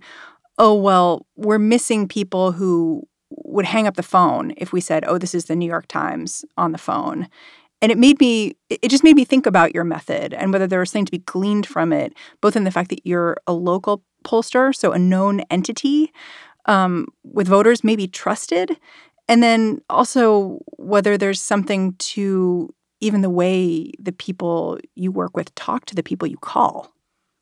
oh, 0.57 0.73
well, 0.73 1.25
we're 1.35 1.59
missing 1.59 2.07
people 2.07 2.51
who 2.51 3.07
would 3.29 3.65
hang 3.65 3.87
up 3.87 3.95
the 3.95 4.03
phone 4.03 4.53
if 4.57 4.73
we 4.73 4.81
said, 4.81 5.03
oh, 5.07 5.17
this 5.17 5.35
is 5.35 5.45
the 5.45 5.55
New 5.55 5.67
York 5.67 5.87
Times 5.87 6.43
on 6.57 6.71
the 6.71 6.77
phone. 6.77 7.27
And 7.81 7.91
it 7.91 7.97
made 7.97 8.19
me, 8.19 8.55
it 8.69 8.89
just 8.89 9.03
made 9.03 9.15
me 9.15 9.23
think 9.23 9.45
about 9.45 9.73
your 9.73 9.85
method 9.85 10.33
and 10.33 10.51
whether 10.51 10.67
there 10.67 10.79
was 10.79 10.91
something 10.91 11.05
to 11.05 11.11
be 11.11 11.19
gleaned 11.19 11.65
from 11.65 11.93
it, 11.93 12.13
both 12.41 12.55
in 12.55 12.65
the 12.65 12.71
fact 12.71 12.89
that 12.89 13.05
you're 13.05 13.37
a 13.47 13.53
local 13.53 14.03
pollster, 14.25 14.75
so 14.75 14.91
a 14.91 14.99
known 14.99 15.41
entity 15.49 16.11
um, 16.65 17.07
with 17.23 17.47
voters, 17.47 17.83
maybe 17.83 18.07
trusted, 18.07 18.77
and 19.27 19.41
then 19.41 19.81
also 19.89 20.59
whether 20.77 21.17
there's 21.17 21.41
something 21.41 21.93
to 21.99 22.73
even 23.01 23.21
the 23.21 23.29
way 23.29 23.91
the 23.97 24.11
people 24.11 24.77
you 24.95 25.11
work 25.11 25.37
with 25.37 25.53
talk 25.55 25.85
to 25.85 25.95
the 25.95 26.03
people 26.03 26.27
you 26.27 26.37
call. 26.37 26.91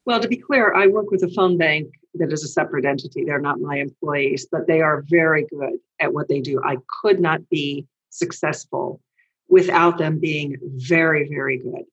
Well, 0.06 0.20
to 0.20 0.28
be 0.28 0.38
clear, 0.38 0.74
I 0.74 0.88
work 0.88 1.10
with 1.10 1.24
a 1.24 1.30
phone 1.30 1.58
bank 1.58 1.90
that 2.14 2.32
is 2.32 2.44
a 2.44 2.48
separate 2.48 2.86
entity. 2.86 3.26
They're 3.26 3.40
not 3.40 3.60
my 3.60 3.78
employees, 3.78 4.48
but 4.50 4.68
they 4.68 4.82
are 4.82 5.04
very 5.10 5.46
good 5.50 5.80
at 6.00 6.14
what 6.14 6.28
they 6.28 6.40
do. 6.40 6.62
I 6.64 6.78
could 7.02 7.20
not 7.20 7.50
be 7.50 7.86
successful 8.10 9.02
without 9.50 9.98
them 9.98 10.20
being 10.20 10.58
very, 10.76 11.28
very 11.30 11.58
good. 11.58 11.86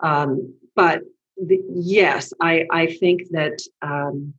Um, 0.00 0.54
but 0.74 1.02
the, 1.36 1.60
yes, 1.74 2.32
I, 2.40 2.66
I 2.70 2.86
think 2.86 3.22
that 3.30 3.58
um, 3.82 4.34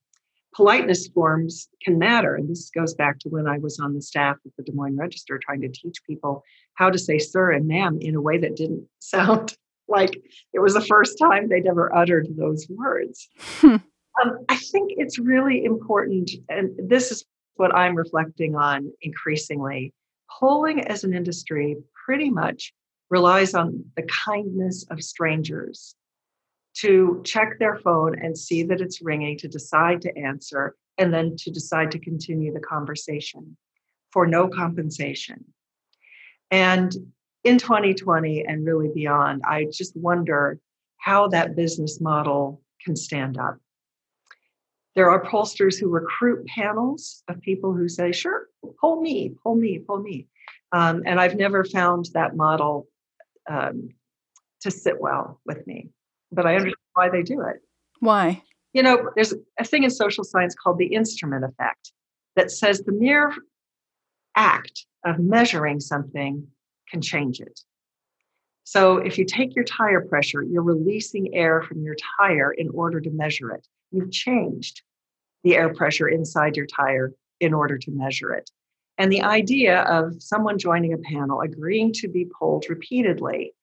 politeness 0.55 1.07
forms 1.09 1.67
can 1.83 1.99
matter. 1.99 2.35
And 2.35 2.49
this 2.49 2.69
goes 2.69 2.93
back 2.93 3.19
to 3.19 3.29
when 3.29 3.47
I 3.47 3.57
was 3.57 3.79
on 3.79 3.93
the 3.93 4.01
staff 4.01 4.37
of 4.45 4.51
the 4.57 4.63
Des 4.63 4.71
Moines 4.71 4.97
Register 4.97 5.37
trying 5.37 5.61
to 5.61 5.69
teach 5.69 5.97
people 6.07 6.43
how 6.75 6.89
to 6.89 6.97
say 6.97 7.19
sir 7.19 7.51
and 7.51 7.67
ma'am 7.67 7.97
in 8.01 8.15
a 8.15 8.21
way 8.21 8.37
that 8.37 8.55
didn't 8.55 8.87
sound 8.99 9.55
like 9.87 10.15
it 10.53 10.59
was 10.59 10.73
the 10.73 10.81
first 10.81 11.17
time 11.19 11.47
they'd 11.47 11.67
ever 11.67 11.95
uttered 11.95 12.27
those 12.37 12.65
words. 12.69 13.29
Hmm. 13.59 13.75
Um, 14.23 14.45
I 14.49 14.55
think 14.55 14.93
it's 14.95 15.19
really 15.19 15.65
important, 15.65 16.31
and 16.49 16.71
this 16.89 17.11
is 17.11 17.25
what 17.55 17.75
I'm 17.75 17.95
reflecting 17.95 18.55
on 18.55 18.91
increasingly. 19.01 19.93
Polling 20.39 20.87
as 20.87 21.03
an 21.03 21.13
industry 21.13 21.77
pretty 22.05 22.29
much 22.29 22.73
relies 23.09 23.53
on 23.53 23.83
the 23.95 24.03
kindness 24.03 24.85
of 24.91 25.03
strangers 25.03 25.95
to 26.75 27.21
check 27.23 27.57
their 27.57 27.77
phone 27.77 28.19
and 28.19 28.37
see 28.37 28.63
that 28.63 28.81
it's 28.81 29.01
ringing, 29.01 29.37
to 29.37 29.47
decide 29.47 30.01
to 30.01 30.17
answer, 30.17 30.75
and 30.97 31.13
then 31.13 31.35
to 31.37 31.49
decide 31.49 31.91
to 31.91 31.99
continue 31.99 32.53
the 32.53 32.59
conversation 32.59 33.57
for 34.11 34.27
no 34.27 34.47
compensation. 34.47 35.45
And 36.51 36.93
in 37.43 37.57
2020 37.57 38.45
and 38.45 38.65
really 38.65 38.89
beyond, 38.93 39.41
I 39.45 39.67
just 39.71 39.95
wonder 39.95 40.59
how 40.97 41.27
that 41.29 41.55
business 41.55 42.01
model 42.01 42.61
can 42.83 42.95
stand 42.95 43.37
up. 43.37 43.57
There 44.95 45.09
are 45.09 45.25
pollsters 45.25 45.79
who 45.79 45.89
recruit 45.89 46.47
panels 46.47 47.23
of 47.27 47.41
people 47.41 47.73
who 47.73 47.89
say, 47.89 48.11
sure, 48.11 48.47
poll 48.79 49.01
me, 49.01 49.33
poll 49.43 49.55
me, 49.55 49.79
poll 49.79 49.99
me. 49.99 50.27
Um, 50.75 51.03
and 51.05 51.21
I've 51.21 51.37
never 51.37 51.63
found 51.63 52.09
that 52.13 52.35
model 52.35 52.89
um, 53.49 53.91
to 54.59 54.69
sit 54.69 54.99
well 54.99 55.39
with 55.45 55.65
me, 55.65 55.89
but 56.33 56.45
I 56.45 56.55
understand 56.55 56.75
why 56.95 57.07
they 57.07 57.23
do 57.23 57.39
it. 57.41 57.61
Why? 58.01 58.43
You 58.73 58.83
know, 58.83 59.09
there's 59.15 59.33
a 59.57 59.63
thing 59.63 59.83
in 59.83 59.89
social 59.89 60.25
science 60.25 60.53
called 60.53 60.77
the 60.77 60.87
instrument 60.87 61.45
effect 61.45 61.93
that 62.35 62.51
says 62.51 62.81
the 62.81 62.91
mere 62.91 63.33
act 64.35 64.85
of 65.05 65.17
measuring 65.17 65.79
something 65.79 66.45
can 66.91 67.01
change 67.01 67.39
it. 67.39 67.57
So 68.65 68.97
if 68.97 69.17
you 69.17 69.23
take 69.23 69.55
your 69.55 69.63
tire 69.63 70.01
pressure, 70.01 70.43
you're 70.43 70.61
releasing 70.61 71.33
air 71.33 71.61
from 71.61 71.83
your 71.83 71.95
tire 72.19 72.51
in 72.51 72.67
order 72.71 72.99
to 72.99 73.11
measure 73.11 73.51
it. 73.51 73.65
You've 73.91 74.11
changed 74.11 74.81
the 75.45 75.55
air 75.55 75.73
pressure 75.73 76.09
inside 76.09 76.57
your 76.57 76.65
tire 76.65 77.13
in 77.39 77.53
order 77.53 77.77
to 77.77 77.91
measure 77.91 78.33
it. 78.33 78.51
And 78.97 79.11
the 79.11 79.21
idea 79.21 79.81
of 79.83 80.21
someone 80.21 80.57
joining 80.57 80.93
a 80.93 80.97
panel 80.97 81.41
agreeing 81.41 81.91
to 81.93 82.07
be 82.07 82.27
polled 82.39 82.65
repeatedly, 82.69 83.53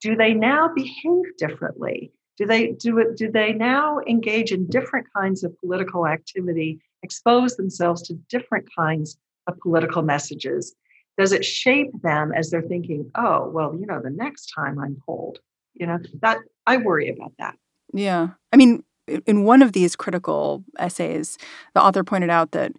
do 0.00 0.14
they 0.14 0.32
now 0.32 0.68
behave 0.74 1.36
differently? 1.36 2.12
Do 2.36 2.46
they 2.46 2.68
do 2.72 2.98
it? 2.98 3.16
Do 3.16 3.30
they 3.30 3.52
now 3.52 3.98
engage 4.06 4.52
in 4.52 4.68
different 4.68 5.08
kinds 5.12 5.42
of 5.42 5.58
political 5.58 6.06
activity, 6.06 6.80
expose 7.02 7.56
themselves 7.56 8.02
to 8.02 8.14
different 8.28 8.68
kinds 8.76 9.18
of 9.48 9.58
political 9.58 10.02
messages? 10.02 10.76
does 11.18 11.32
it 11.32 11.44
shape 11.44 11.90
them 12.02 12.32
as 12.32 12.48
they're 12.48 12.62
thinking 12.62 13.10
oh 13.16 13.50
well 13.50 13.76
you 13.78 13.84
know 13.84 14.00
the 14.00 14.08
next 14.08 14.46
time 14.54 14.78
i'm 14.78 14.96
polled 15.04 15.40
you 15.74 15.86
know 15.86 15.98
that 16.22 16.38
i 16.66 16.78
worry 16.78 17.10
about 17.10 17.32
that 17.38 17.56
yeah 17.92 18.28
i 18.52 18.56
mean 18.56 18.82
in 19.26 19.44
one 19.44 19.60
of 19.60 19.72
these 19.72 19.96
critical 19.96 20.64
essays 20.78 21.36
the 21.74 21.82
author 21.82 22.04
pointed 22.04 22.30
out 22.30 22.52
that 22.52 22.72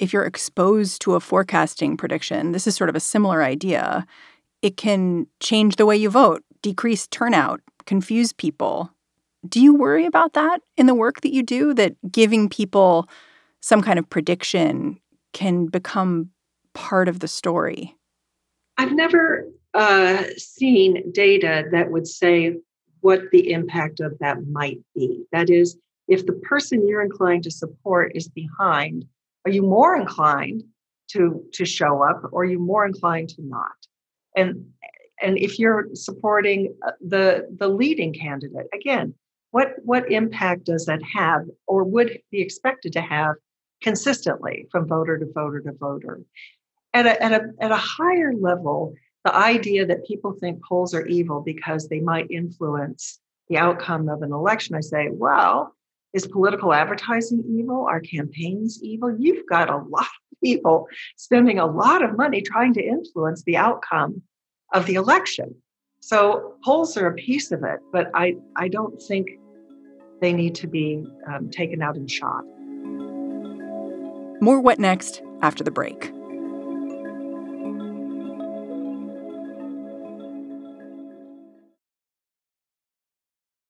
if 0.00 0.12
you're 0.12 0.24
exposed 0.24 1.00
to 1.02 1.14
a 1.14 1.20
forecasting 1.20 1.96
prediction 1.96 2.52
this 2.52 2.66
is 2.66 2.74
sort 2.74 2.90
of 2.90 2.96
a 2.96 3.00
similar 3.00 3.42
idea 3.42 4.06
it 4.62 4.76
can 4.76 5.26
change 5.40 5.76
the 5.76 5.86
way 5.86 5.96
you 5.96 6.10
vote 6.10 6.42
decrease 6.62 7.06
turnout 7.06 7.60
confuse 7.86 8.32
people 8.32 8.90
do 9.48 9.60
you 9.60 9.74
worry 9.74 10.04
about 10.06 10.34
that 10.34 10.60
in 10.76 10.86
the 10.86 10.94
work 10.94 11.22
that 11.22 11.32
you 11.32 11.42
do 11.42 11.72
that 11.74 11.94
giving 12.10 12.48
people 12.48 13.08
some 13.60 13.82
kind 13.82 13.98
of 13.98 14.08
prediction 14.08 14.98
can 15.32 15.66
become 15.66 16.30
part 16.74 17.08
of 17.08 17.20
the 17.20 17.28
story? 17.28 17.96
I've 18.78 18.92
never 18.92 19.46
uh, 19.74 20.24
seen 20.36 21.10
data 21.12 21.64
that 21.72 21.90
would 21.90 22.06
say 22.06 22.56
what 23.00 23.22
the 23.32 23.52
impact 23.52 24.00
of 24.00 24.18
that 24.18 24.46
might 24.48 24.80
be. 24.94 25.24
That 25.32 25.48
is, 25.48 25.78
if 26.08 26.26
the 26.26 26.32
person 26.32 26.86
you're 26.86 27.02
inclined 27.02 27.44
to 27.44 27.50
support 27.50 28.12
is 28.14 28.28
behind, 28.28 29.06
are 29.44 29.50
you 29.50 29.62
more 29.62 29.96
inclined 29.96 30.64
to 31.12 31.44
to 31.54 31.64
show 31.64 32.02
up, 32.02 32.22
or 32.32 32.42
are 32.42 32.46
you 32.46 32.58
more 32.58 32.86
inclined 32.86 33.30
to 33.30 33.42
not? 33.42 33.72
And 34.36 34.66
and 35.22 35.38
if 35.38 35.58
you're 35.58 35.88
supporting 35.94 36.74
uh, 36.86 36.92
the 37.00 37.48
the 37.56 37.68
leading 37.68 38.12
candidate, 38.12 38.66
again, 38.72 39.14
what 39.50 39.74
what 39.84 40.10
impact 40.10 40.64
does 40.64 40.86
that 40.86 41.02
have, 41.02 41.42
or 41.66 41.84
would 41.84 42.20
be 42.30 42.40
expected 42.40 42.92
to 42.94 43.00
have 43.00 43.34
consistently 43.82 44.66
from 44.70 44.86
voter 44.86 45.18
to 45.18 45.26
voter 45.34 45.60
to 45.60 45.72
voter? 45.72 46.20
at 46.94 47.06
a, 47.06 47.22
at 47.22 47.32
a, 47.32 47.50
at 47.60 47.70
a 47.70 47.76
higher 47.76 48.32
level, 48.34 48.94
the 49.24 49.34
idea 49.34 49.86
that 49.86 50.06
people 50.06 50.32
think 50.32 50.62
polls 50.64 50.94
are 50.94 51.06
evil 51.06 51.40
because 51.40 51.88
they 51.88 52.00
might 52.00 52.30
influence 52.30 53.20
the 53.48 53.58
outcome 53.58 54.08
of 54.08 54.22
an 54.22 54.32
election, 54.32 54.74
I 54.74 54.80
say, 54.80 55.08
well, 55.10 55.74
is 56.12 56.26
political 56.26 56.72
advertising 56.72 57.44
evil? 57.48 57.86
Are 57.86 58.00
campaigns 58.00 58.82
evil? 58.82 59.14
You've 59.18 59.46
got 59.46 59.70
a 59.70 59.76
lot 59.76 60.02
of 60.02 60.40
people 60.42 60.88
spending 61.16 61.58
a 61.58 61.66
lot 61.66 62.02
of 62.02 62.16
money 62.16 62.42
trying 62.42 62.74
to 62.74 62.82
influence 62.82 63.42
the 63.44 63.56
outcome 63.56 64.22
of 64.72 64.86
the 64.86 64.94
election. 64.94 65.54
So 66.00 66.54
polls 66.64 66.96
are 66.96 67.06
a 67.06 67.14
piece 67.14 67.52
of 67.52 67.62
it, 67.62 67.80
but 67.92 68.10
I, 68.14 68.36
I 68.56 68.68
don't 68.68 69.00
think 69.02 69.28
they 70.20 70.32
need 70.32 70.54
to 70.56 70.66
be 70.66 71.04
um, 71.26 71.50
taken 71.50 71.82
out 71.82 71.96
and 71.96 72.10
shot. 72.10 72.44
More 74.42 74.60
What 74.60 74.78
Next 74.78 75.22
after 75.42 75.62
the 75.62 75.70
break. 75.70 76.12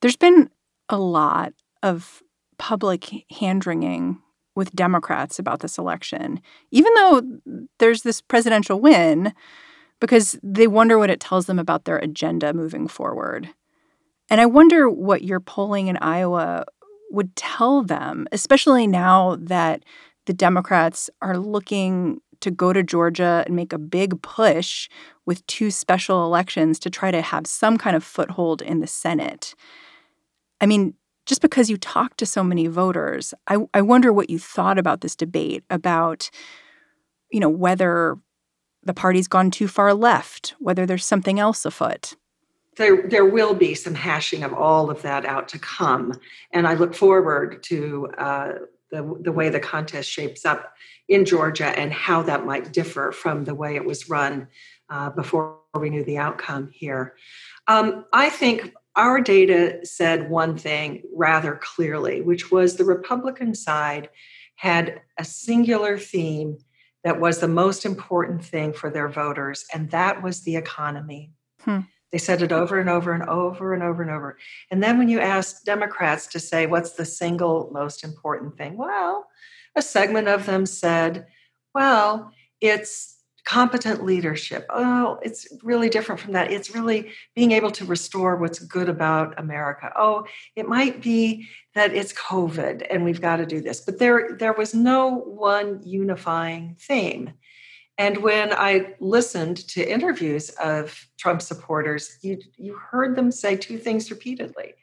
There's 0.00 0.16
been 0.16 0.50
a 0.88 0.98
lot 0.98 1.52
of 1.82 2.22
public 2.58 3.24
hand 3.30 3.66
wringing 3.66 4.20
with 4.54 4.74
Democrats 4.74 5.38
about 5.38 5.60
this 5.60 5.78
election. 5.78 6.40
Even 6.70 6.92
though 6.94 7.22
there's 7.78 8.02
this 8.02 8.20
presidential 8.20 8.80
win, 8.80 9.32
because 10.00 10.38
they 10.42 10.66
wonder 10.66 10.98
what 10.98 11.10
it 11.10 11.20
tells 11.20 11.46
them 11.46 11.58
about 11.58 11.84
their 11.84 11.98
agenda 11.98 12.52
moving 12.52 12.88
forward. 12.88 13.48
And 14.28 14.40
I 14.40 14.46
wonder 14.46 14.88
what 14.90 15.22
your 15.22 15.40
polling 15.40 15.88
in 15.88 15.96
Iowa 15.98 16.64
would 17.10 17.34
tell 17.36 17.82
them, 17.82 18.26
especially 18.32 18.86
now 18.86 19.36
that 19.40 19.84
the 20.26 20.34
Democrats 20.34 21.08
are 21.22 21.38
looking 21.38 22.20
to 22.40 22.50
go 22.50 22.72
to 22.72 22.82
Georgia 22.82 23.42
and 23.46 23.56
make 23.56 23.72
a 23.72 23.78
big 23.78 24.20
push 24.22 24.88
with 25.26 25.44
two 25.46 25.70
special 25.70 26.24
elections 26.24 26.78
to 26.80 26.90
try 26.90 27.10
to 27.10 27.22
have 27.22 27.46
some 27.46 27.78
kind 27.78 27.96
of 27.96 28.04
foothold 28.04 28.62
in 28.62 28.80
the 28.80 28.86
Senate. 28.86 29.54
I 30.60 30.66
mean, 30.66 30.94
just 31.26 31.42
because 31.42 31.68
you 31.68 31.76
talk 31.76 32.16
to 32.16 32.26
so 32.26 32.42
many 32.42 32.66
voters, 32.66 33.34
I, 33.46 33.58
I 33.74 33.82
wonder 33.82 34.12
what 34.12 34.30
you 34.30 34.38
thought 34.38 34.78
about 34.78 35.02
this 35.02 35.14
debate 35.14 35.62
about, 35.68 36.30
you 37.30 37.38
know, 37.38 37.50
whether 37.50 38.16
the 38.82 38.94
party's 38.94 39.28
gone 39.28 39.50
too 39.50 39.68
far 39.68 39.92
left, 39.92 40.54
whether 40.58 40.86
there's 40.86 41.04
something 41.04 41.38
else 41.38 41.64
afoot. 41.64 42.14
There, 42.76 43.06
there 43.06 43.26
will 43.26 43.54
be 43.54 43.74
some 43.74 43.94
hashing 43.94 44.42
of 44.42 44.54
all 44.54 44.90
of 44.90 45.02
that 45.02 45.26
out 45.26 45.48
to 45.48 45.58
come. 45.58 46.18
And 46.52 46.66
I 46.66 46.74
look 46.74 46.94
forward 46.94 47.62
to 47.64 48.08
uh, 48.16 48.52
the, 48.90 49.18
the 49.20 49.32
way 49.32 49.50
the 49.50 49.60
contest 49.60 50.08
shapes 50.08 50.46
up 50.46 50.72
in 51.08 51.24
Georgia 51.24 51.66
and 51.66 51.92
how 51.92 52.22
that 52.22 52.46
might 52.46 52.72
differ 52.72 53.12
from 53.12 53.44
the 53.44 53.54
way 53.54 53.76
it 53.76 53.84
was 53.84 54.08
run 54.08 54.48
uh, 54.90 55.10
before 55.10 55.58
we 55.78 55.90
knew 55.90 56.04
the 56.04 56.18
outcome 56.18 56.70
here. 56.72 57.14
Um, 57.66 58.06
I 58.12 58.30
think 58.30 58.72
our 58.98 59.20
data 59.20 59.78
said 59.84 60.28
one 60.28 60.58
thing 60.58 61.02
rather 61.14 61.54
clearly, 61.54 62.20
which 62.20 62.50
was 62.50 62.76
the 62.76 62.84
Republican 62.84 63.54
side 63.54 64.10
had 64.56 65.00
a 65.16 65.24
singular 65.24 65.96
theme 65.96 66.58
that 67.04 67.20
was 67.20 67.38
the 67.38 67.48
most 67.48 67.86
important 67.86 68.44
thing 68.44 68.72
for 68.72 68.90
their 68.90 69.08
voters, 69.08 69.64
and 69.72 69.90
that 69.92 70.22
was 70.22 70.42
the 70.42 70.56
economy. 70.56 71.30
Hmm. 71.60 71.80
They 72.10 72.18
said 72.18 72.42
it 72.42 72.52
over 72.52 72.80
and 72.80 72.90
over 72.90 73.12
and 73.12 73.22
over 73.28 73.72
and 73.72 73.82
over 73.82 74.02
and 74.02 74.10
over. 74.10 74.36
And 74.70 74.82
then 74.82 74.98
when 74.98 75.08
you 75.08 75.20
ask 75.20 75.62
Democrats 75.64 76.26
to 76.28 76.40
say, 76.40 76.66
what's 76.66 76.92
the 76.92 77.04
single 77.04 77.70
most 77.72 78.02
important 78.02 78.56
thing? 78.56 78.76
Well, 78.76 79.28
a 79.76 79.82
segment 79.82 80.26
of 80.26 80.46
them 80.46 80.66
said, 80.66 81.26
well, 81.74 82.32
it's 82.60 83.17
competent 83.48 84.04
leadership. 84.04 84.66
Oh, 84.68 85.18
it's 85.22 85.48
really 85.62 85.88
different 85.88 86.20
from 86.20 86.34
that. 86.34 86.52
It's 86.52 86.74
really 86.74 87.12
being 87.34 87.52
able 87.52 87.70
to 87.70 87.86
restore 87.86 88.36
what's 88.36 88.58
good 88.58 88.90
about 88.90 89.40
America. 89.40 89.90
Oh, 89.96 90.26
it 90.54 90.68
might 90.68 91.00
be 91.00 91.48
that 91.74 91.94
it's 91.94 92.12
COVID 92.12 92.86
and 92.90 93.04
we've 93.04 93.22
got 93.22 93.36
to 93.36 93.46
do 93.46 93.62
this. 93.62 93.80
But 93.80 93.98
there 93.98 94.36
there 94.38 94.52
was 94.52 94.74
no 94.74 95.14
one 95.14 95.80
unifying 95.82 96.76
theme. 96.78 97.32
And 97.96 98.18
when 98.18 98.52
I 98.52 98.94
listened 99.00 99.66
to 99.68 99.82
interviews 99.82 100.50
of 100.62 101.08
Trump 101.16 101.40
supporters, 101.40 102.18
you 102.20 102.38
you 102.58 102.74
heard 102.74 103.16
them 103.16 103.30
say 103.32 103.56
two 103.56 103.78
things 103.78 104.10
repeatedly. 104.10 104.74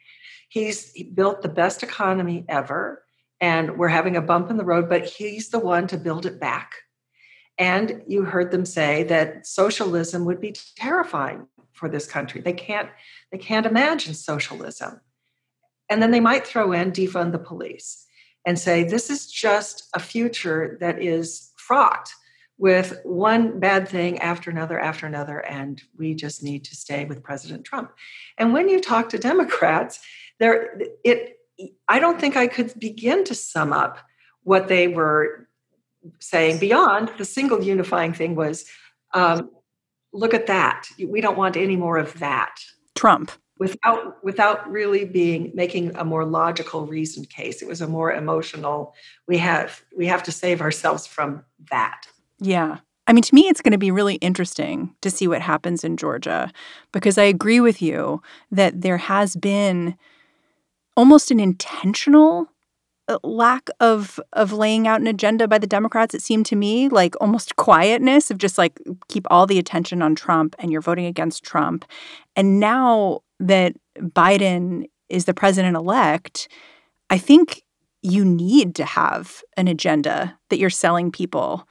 He's 0.48 0.90
he 0.90 1.04
built 1.04 1.40
the 1.40 1.48
best 1.48 1.84
economy 1.84 2.44
ever 2.48 3.04
and 3.40 3.78
we're 3.78 3.86
having 3.86 4.16
a 4.16 4.22
bump 4.22 4.50
in 4.50 4.56
the 4.56 4.64
road, 4.64 4.88
but 4.88 5.04
he's 5.04 5.50
the 5.50 5.60
one 5.60 5.86
to 5.86 5.96
build 5.96 6.26
it 6.26 6.40
back 6.40 6.74
and 7.58 8.02
you 8.06 8.22
heard 8.22 8.50
them 8.50 8.66
say 8.66 9.02
that 9.04 9.46
socialism 9.46 10.24
would 10.24 10.40
be 10.40 10.54
terrifying 10.76 11.46
for 11.72 11.88
this 11.88 12.06
country. 12.06 12.40
They 12.40 12.52
can't 12.52 12.88
they 13.32 13.38
can't 13.38 13.66
imagine 13.66 14.14
socialism. 14.14 15.00
And 15.88 16.02
then 16.02 16.10
they 16.10 16.20
might 16.20 16.46
throw 16.46 16.72
in 16.72 16.92
defund 16.92 17.32
the 17.32 17.38
police 17.38 18.06
and 18.44 18.58
say 18.58 18.84
this 18.84 19.10
is 19.10 19.30
just 19.30 19.88
a 19.94 20.00
future 20.00 20.76
that 20.80 21.02
is 21.02 21.52
fraught 21.56 22.10
with 22.58 22.98
one 23.04 23.60
bad 23.60 23.86
thing 23.86 24.18
after 24.18 24.50
another 24.50 24.80
after 24.80 25.06
another 25.06 25.40
and 25.40 25.82
we 25.98 26.14
just 26.14 26.42
need 26.42 26.64
to 26.64 26.74
stay 26.74 27.04
with 27.04 27.22
President 27.22 27.64
Trump. 27.64 27.92
And 28.38 28.52
when 28.52 28.68
you 28.68 28.80
talk 28.80 29.10
to 29.10 29.18
Democrats, 29.18 30.00
there 30.38 30.78
it 31.04 31.38
I 31.88 31.98
don't 31.98 32.20
think 32.20 32.36
I 32.36 32.48
could 32.48 32.78
begin 32.78 33.24
to 33.24 33.34
sum 33.34 33.72
up 33.72 33.98
what 34.42 34.68
they 34.68 34.88
were 34.88 35.45
saying 36.20 36.58
beyond 36.58 37.10
the 37.18 37.24
single 37.24 37.62
unifying 37.62 38.12
thing 38.12 38.34
was 38.34 38.64
um, 39.14 39.50
look 40.12 40.34
at 40.34 40.46
that. 40.46 40.88
We 41.04 41.20
don't 41.20 41.36
want 41.36 41.56
any 41.56 41.76
more 41.76 41.98
of 41.98 42.18
that. 42.18 42.60
Trump. 42.94 43.30
Without 43.58 44.22
without 44.22 44.70
really 44.70 45.06
being 45.06 45.50
making 45.54 45.96
a 45.96 46.04
more 46.04 46.26
logical 46.26 46.86
reasoned 46.86 47.30
case. 47.30 47.62
It 47.62 47.68
was 47.68 47.80
a 47.80 47.86
more 47.86 48.12
emotional 48.12 48.94
we 49.26 49.38
have 49.38 49.82
we 49.96 50.06
have 50.06 50.22
to 50.24 50.32
save 50.32 50.60
ourselves 50.60 51.06
from 51.06 51.42
that. 51.70 52.06
Yeah. 52.38 52.78
I 53.06 53.12
mean, 53.12 53.22
to 53.22 53.34
me, 53.34 53.42
it's 53.42 53.62
going 53.62 53.72
to 53.72 53.78
be 53.78 53.90
really 53.90 54.16
interesting 54.16 54.94
to 55.00 55.10
see 55.10 55.28
what 55.28 55.40
happens 55.40 55.84
in 55.84 55.96
Georgia 55.96 56.52
because 56.92 57.18
I 57.18 57.22
agree 57.22 57.60
with 57.60 57.80
you 57.80 58.20
that 58.50 58.82
there 58.82 58.98
has 58.98 59.36
been 59.36 59.96
almost 60.96 61.30
an 61.30 61.38
intentional 61.38 62.48
lack 63.22 63.68
of 63.80 64.18
of 64.32 64.52
laying 64.52 64.86
out 64.88 65.00
an 65.00 65.06
agenda 65.06 65.46
by 65.46 65.58
the 65.58 65.66
Democrats. 65.66 66.14
It 66.14 66.22
seemed 66.22 66.46
to 66.46 66.56
me 66.56 66.88
like 66.88 67.14
almost 67.20 67.56
quietness 67.56 68.30
of 68.30 68.38
just 68.38 68.58
like 68.58 68.80
keep 69.08 69.26
all 69.30 69.46
the 69.46 69.58
attention 69.58 70.02
on 70.02 70.14
Trump 70.14 70.56
and 70.58 70.72
you're 70.72 70.80
voting 70.80 71.06
against 71.06 71.44
Trump. 71.44 71.84
And 72.34 72.58
now 72.58 73.20
that 73.38 73.74
Biden 73.98 74.86
is 75.08 75.24
the 75.24 75.34
president 75.34 75.76
elect, 75.76 76.48
I 77.10 77.18
think 77.18 77.62
you 78.02 78.24
need 78.24 78.74
to 78.76 78.84
have 78.84 79.42
an 79.56 79.68
agenda 79.68 80.38
that 80.48 80.58
you're 80.58 80.70
selling 80.70 81.10
people 81.10 81.66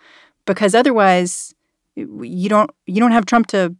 because 0.45 0.75
otherwise 0.75 1.53
you 1.95 2.49
don't 2.49 2.71
you 2.85 2.99
don't 2.99 3.11
have 3.11 3.25
Trump 3.25 3.47
to 3.47 3.75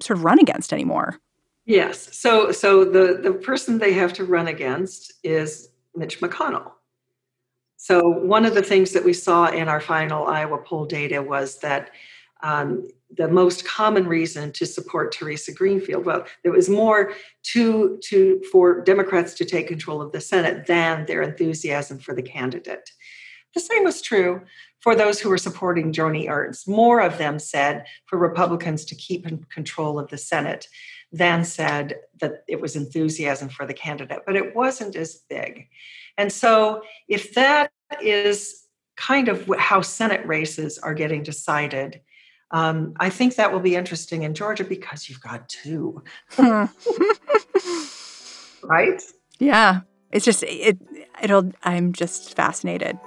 sort 0.00 0.18
of 0.18 0.24
run 0.24 0.38
against 0.38 0.72
anymore. 0.72 1.18
Yes. 1.66 2.16
So 2.16 2.52
so 2.52 2.84
the 2.84 3.18
the 3.22 3.32
person 3.32 3.78
they 3.78 3.92
have 3.92 4.12
to 4.14 4.24
run 4.24 4.46
against 4.46 5.12
is 5.22 5.68
Mitch 5.94 6.20
McConnell. 6.20 6.72
So, 7.76 8.08
one 8.08 8.44
of 8.44 8.54
the 8.54 8.62
things 8.62 8.92
that 8.92 9.04
we 9.04 9.12
saw 9.12 9.48
in 9.48 9.68
our 9.68 9.80
final 9.80 10.26
Iowa 10.26 10.58
poll 10.58 10.86
data 10.86 11.22
was 11.22 11.58
that 11.58 11.90
um, 12.42 12.88
the 13.14 13.28
most 13.28 13.64
common 13.64 14.06
reason 14.06 14.52
to 14.52 14.66
support 14.66 15.12
Theresa 15.12 15.52
Greenfield, 15.52 16.04
well, 16.04 16.26
there 16.42 16.52
was 16.52 16.68
more 16.68 17.12
to, 17.52 17.98
to 18.04 18.42
for 18.50 18.80
Democrats 18.80 19.34
to 19.34 19.44
take 19.44 19.68
control 19.68 20.02
of 20.02 20.12
the 20.12 20.20
Senate 20.20 20.66
than 20.66 21.06
their 21.06 21.22
enthusiasm 21.22 21.98
for 21.98 22.14
the 22.14 22.22
candidate. 22.22 22.90
The 23.54 23.60
same 23.60 23.84
was 23.84 24.02
true 24.02 24.42
for 24.80 24.94
those 24.94 25.18
who 25.18 25.30
were 25.30 25.38
supporting 25.38 25.92
Joni 25.92 26.28
Ernst. 26.28 26.68
More 26.68 27.00
of 27.00 27.18
them 27.18 27.38
said 27.38 27.86
for 28.04 28.18
Republicans 28.18 28.84
to 28.86 28.94
keep 28.94 29.26
in 29.26 29.44
control 29.50 29.98
of 29.98 30.08
the 30.10 30.18
Senate 30.18 30.68
than 31.10 31.44
said 31.44 31.96
that 32.20 32.44
it 32.48 32.60
was 32.60 32.76
enthusiasm 32.76 33.48
for 33.48 33.66
the 33.66 33.74
candidate, 33.74 34.20
but 34.26 34.36
it 34.36 34.54
wasn't 34.54 34.94
as 34.94 35.22
big. 35.28 35.68
And 36.18 36.32
so, 36.32 36.82
if 37.08 37.34
that 37.34 37.70
is 38.00 38.66
kind 38.96 39.28
of 39.28 39.46
how 39.58 39.80
Senate 39.82 40.26
races 40.26 40.78
are 40.78 40.94
getting 40.94 41.22
decided. 41.22 42.00
Um, 42.50 42.94
I 42.98 43.10
think 43.10 43.36
that 43.36 43.52
will 43.52 43.60
be 43.60 43.76
interesting 43.76 44.22
in 44.22 44.34
Georgia 44.34 44.64
because 44.64 45.08
you've 45.08 45.20
got 45.20 45.48
two. 45.48 46.02
Hmm. 46.30 46.64
right? 48.62 49.02
Yeah. 49.38 49.80
It's 50.12 50.24
just 50.24 50.42
it 50.44 50.78
it'll 51.22 51.52
I'm 51.62 51.92
just 51.92 52.34
fascinated. 52.34 52.98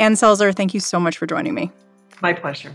Ann 0.00 0.14
Selzer, 0.14 0.54
thank 0.54 0.74
you 0.74 0.80
so 0.80 1.00
much 1.00 1.16
for 1.16 1.26
joining 1.26 1.54
me. 1.54 1.70
My 2.20 2.32
pleasure. 2.32 2.74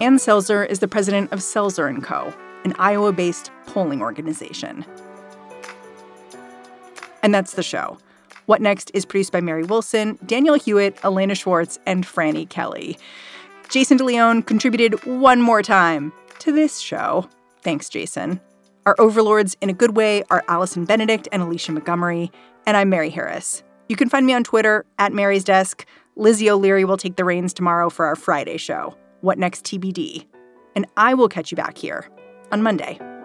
Ann 0.00 0.18
Selzer 0.18 0.68
is 0.68 0.80
the 0.80 0.88
president 0.88 1.32
of 1.32 1.38
Selzer 1.38 2.02
& 2.02 2.04
Co., 2.04 2.34
an 2.66 2.74
Iowa-based 2.80 3.52
polling 3.66 4.02
organization. 4.02 4.84
And 7.22 7.32
that's 7.32 7.54
the 7.54 7.62
show. 7.62 7.96
What 8.46 8.60
Next 8.60 8.90
is 8.92 9.04
produced 9.04 9.30
by 9.30 9.40
Mary 9.40 9.62
Wilson, 9.62 10.18
Daniel 10.26 10.56
Hewitt, 10.56 10.98
Elena 11.04 11.36
Schwartz, 11.36 11.78
and 11.86 12.04
Frannie 12.04 12.48
Kelley. 12.48 12.98
Jason 13.68 13.98
DeLeon 13.98 14.44
contributed 14.44 15.04
one 15.04 15.40
more 15.40 15.62
time 15.62 16.12
to 16.40 16.50
this 16.50 16.80
show. 16.80 17.28
Thanks, 17.62 17.88
Jason. 17.88 18.40
Our 18.84 18.96
overlords, 18.98 19.56
in 19.60 19.70
a 19.70 19.72
good 19.72 19.96
way, 19.96 20.24
are 20.30 20.42
Allison 20.48 20.84
Benedikt 20.84 21.28
and 21.30 21.42
Alicia 21.42 21.70
Montgomery, 21.70 22.32
and 22.66 22.76
I'm 22.76 22.88
Mary 22.88 23.10
Harris. 23.10 23.62
You 23.88 23.94
can 23.94 24.08
find 24.08 24.26
me 24.26 24.32
on 24.32 24.42
Twitter 24.42 24.84
at 24.98 25.12
Mary's 25.12 25.44
Desk. 25.44 25.86
Lizzie 26.16 26.50
O'Leary 26.50 26.84
will 26.84 26.96
take 26.96 27.14
the 27.14 27.24
reins 27.24 27.52
tomorrow 27.52 27.90
for 27.90 28.06
our 28.06 28.16
Friday 28.16 28.56
show, 28.56 28.96
What 29.20 29.38
Next 29.38 29.64
TBD. 29.64 30.26
And 30.74 30.86
I 30.96 31.14
will 31.14 31.28
catch 31.28 31.52
you 31.52 31.56
back 31.56 31.78
here 31.78 32.08
on 32.52 32.62
Monday. 32.62 33.15